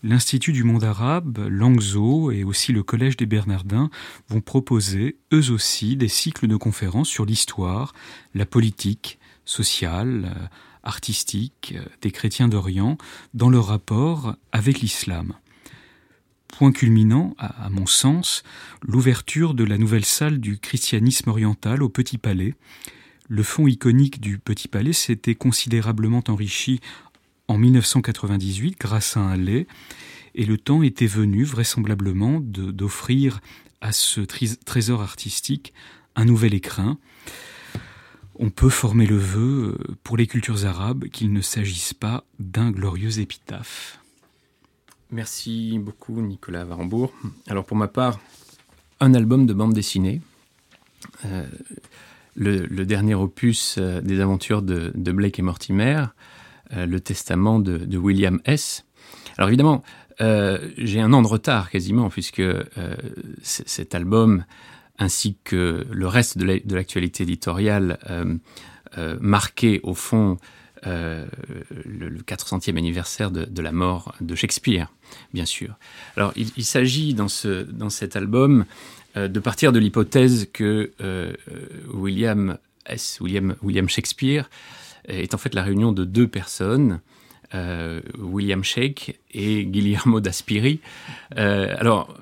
[0.03, 3.89] L'Institut du monde arabe, l'Angzo et aussi le Collège des Bernardins
[4.27, 7.93] vont proposer, eux aussi, des cycles de conférences sur l'histoire,
[8.33, 10.49] la politique, sociale,
[10.83, 12.97] artistique des chrétiens d'Orient
[13.33, 15.33] dans leur rapport avec l'islam
[16.53, 18.43] point culminant, à, mon sens,
[18.83, 22.53] l'ouverture de la nouvelle salle du christianisme oriental au Petit Palais.
[23.27, 26.79] Le fond iconique du Petit Palais s'était considérablement enrichi
[27.47, 29.67] en 1998 grâce à un lait,
[30.35, 33.39] et le temps était venu vraisemblablement d'offrir
[33.81, 35.73] à ce trésor artistique
[36.15, 36.97] un nouvel écrin.
[38.35, 42.71] On peut former le vœu euh, pour les cultures arabes qu'il ne s'agisse pas d'un
[42.71, 43.99] glorieux épitaphe.
[45.11, 47.13] Merci beaucoup Nicolas Varembourg.
[47.47, 48.19] Alors pour ma part,
[48.99, 50.21] un album de bande dessinée,
[51.25, 51.45] euh,
[52.35, 56.05] le, dernier opus euh, des aventures de, Blake et Mortimer,
[56.75, 58.85] le testament de, William S.
[59.37, 59.83] Alors évidemment,
[60.19, 62.43] j'ai un an de retard quasiment, puisque
[63.41, 64.45] cet album,
[64.97, 67.99] ainsi que le reste de l'actualité éditoriale,
[69.19, 70.37] marqué au fond
[70.85, 71.25] euh,
[71.85, 74.91] le, 400e anniversaire de, la mort de Shakespeare,
[75.33, 75.75] bien sûr.
[76.17, 78.65] Alors, il, s'agit dans, ce, dans cet album
[79.15, 81.33] euh, de partir de l'hypothèse que euh,
[81.93, 83.19] William S.
[83.21, 84.49] William, William Shakespeare
[85.07, 87.01] est en fait la réunion de deux personnes.
[88.17, 90.79] William Shake et Guillermo d'Aspiri,
[91.35, 92.17] alors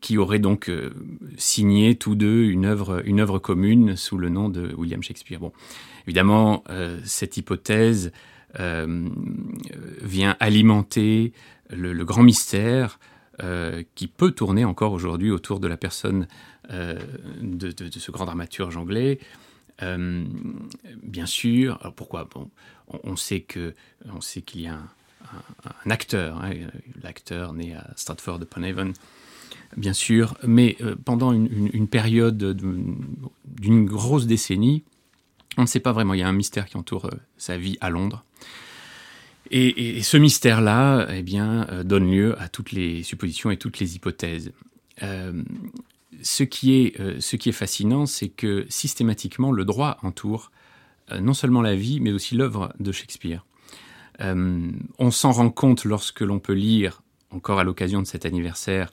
[0.00, 0.70] qui auraient donc
[1.36, 5.40] signé tous deux une œuvre, une œuvre commune sous le nom de William Shakespeare.
[5.40, 5.50] Bon,
[6.06, 8.12] Évidemment, euh, cette hypothèse
[8.58, 9.08] euh,
[10.00, 11.32] vient alimenter
[11.70, 12.98] le, grand mystère
[13.42, 16.26] euh, qui peut tourner encore aujourd'hui autour de la personne
[16.70, 19.18] de, ce grand dramaturge anglais.
[21.02, 22.28] Bien sûr, alors pourquoi?
[22.32, 22.50] Bon,
[23.04, 24.78] on, sait qu'il y a
[25.84, 26.52] un, acteur, hein,
[27.02, 28.92] l'acteur né à Stratford-upon-Avon,
[29.76, 34.84] bien sûr, mais pendant une période d'une grosse décennie,
[35.56, 37.76] on ne sait pas vraiment, il y a un mystère qui entoure euh, sa vie
[37.80, 38.24] à Londres.
[39.50, 43.96] Et, ce mystère-là eh bien, euh, donne lieu à toutes les suppositions et toutes les
[43.96, 44.52] hypothèses.
[45.02, 45.42] Euh,
[46.20, 50.50] ce, qui est, ce qui est fascinant, c'est que systématiquement, le droit entoure
[51.20, 53.44] non seulement la vie, mais aussi l'œuvre de Shakespeare.
[54.20, 58.92] on s'en rend compte lorsque l'on peut lire, encore à l'occasion de cet anniversaire,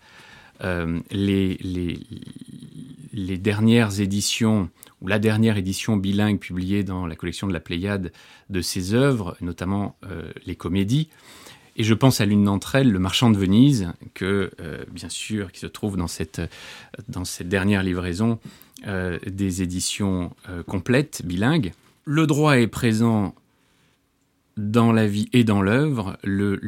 [0.61, 1.57] les,
[3.13, 4.69] les, dernières éditions,
[5.01, 8.11] ou la dernière édition bilingue publiée dans la collection de la Pléiade
[8.49, 11.09] de ses œuvres, notamment euh, les comédies.
[11.75, 15.51] Et je pense à l'une d'entre elles, Le Marchand de Venise, que, euh, bien sûr,
[15.51, 16.41] qui se trouve dans cette,
[17.41, 18.39] dernière livraison
[18.87, 20.31] euh, des éditions
[20.67, 21.73] complètes, bilingues.
[22.05, 23.35] Le droit est présent
[24.57, 26.17] dans la vie et dans l'œuvre.
[26.23, 26.59] Le,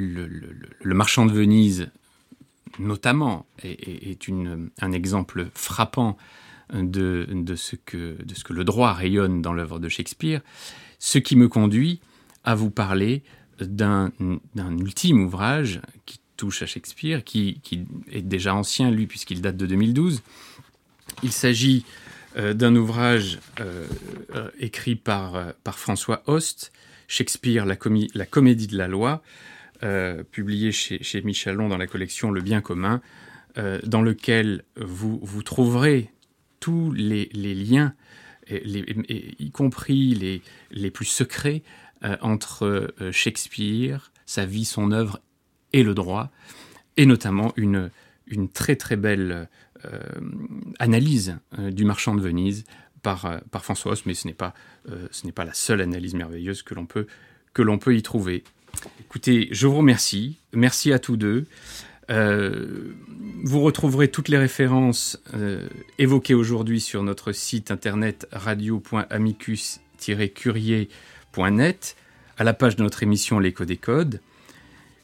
[0.86, 1.90] Marchand de Venise,
[2.80, 6.18] notamment, est, une, un exemple frappant
[6.74, 10.42] de, de, ce que, de ce que le droit rayonne dans l'œuvre de Shakespeare,
[11.00, 12.00] ce qui me conduit
[12.44, 13.24] à vous parler
[13.62, 14.12] d'un
[14.78, 17.62] ultime ouvrage qui touche à Shakespeare, qui,
[18.12, 20.22] est déjà ancien, lui, puisqu'il date de 2012.
[21.24, 21.86] Il s'agit
[22.38, 23.86] euh, d'un ouvrage euh,
[24.60, 26.72] écrit par, par François Host,
[27.08, 27.76] Shakespeare, la,
[28.16, 29.22] la comédie de la loi,
[30.32, 33.02] publié chez, chez Michelon dans la collection Le bien commun,
[33.84, 36.12] dans lequel vous, vous trouverez
[36.60, 37.96] tous les, liens,
[38.48, 41.91] y compris les, les plus secrets, euh,
[42.22, 45.22] entre euh, Shakespeare, sa vie, son œuvre
[45.74, 46.32] et le droit,
[46.98, 47.92] et notamment une,
[48.54, 49.48] très très belle
[49.86, 50.00] euh,
[50.80, 52.66] analyse du marchand de Venise
[53.02, 54.54] par, par François mais ce n'est pas,
[55.12, 57.08] ce pas la seule analyse merveilleuse que l'on peut,
[57.54, 58.44] peut y trouver.
[59.02, 60.38] Écoutez, je vous remercie.
[60.54, 61.46] Merci à tous deux.
[62.10, 65.22] vous retrouverez toutes les références
[65.98, 70.90] évoquées aujourd'hui sur notre site internet radio.amicus-curier
[72.38, 74.20] à la page de notre émission L'écho des codes.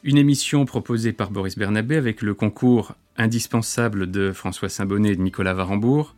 [0.03, 5.21] Une émission proposée par Boris Bernabé avec le concours indispensable de François Saint-Bonnet et de
[5.21, 6.15] Nicolas Varembourg,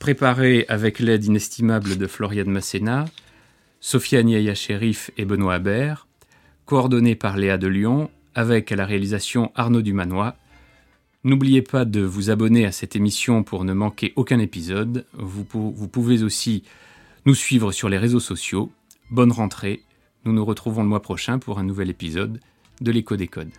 [0.00, 3.04] préparée avec l'aide inestimable de Floriane Masséna,
[3.80, 6.08] Sophia Niaya Chérif et Benoît Habert,
[6.66, 10.34] coordonnée par Léa de Lyon, avec à la réalisation Arnaud Dumanois.
[11.22, 15.06] N'oubliez pas de vous abonner à cette émission pour ne manquer aucun épisode.
[15.12, 16.64] Vous pouvez aussi
[17.24, 18.72] nous suivre sur les réseaux sociaux
[19.10, 19.82] bonne rentrée.
[20.24, 22.40] Nous nous retrouvons le mois prochain pour un nouvel épisode
[22.80, 23.52] de l'écho des codes.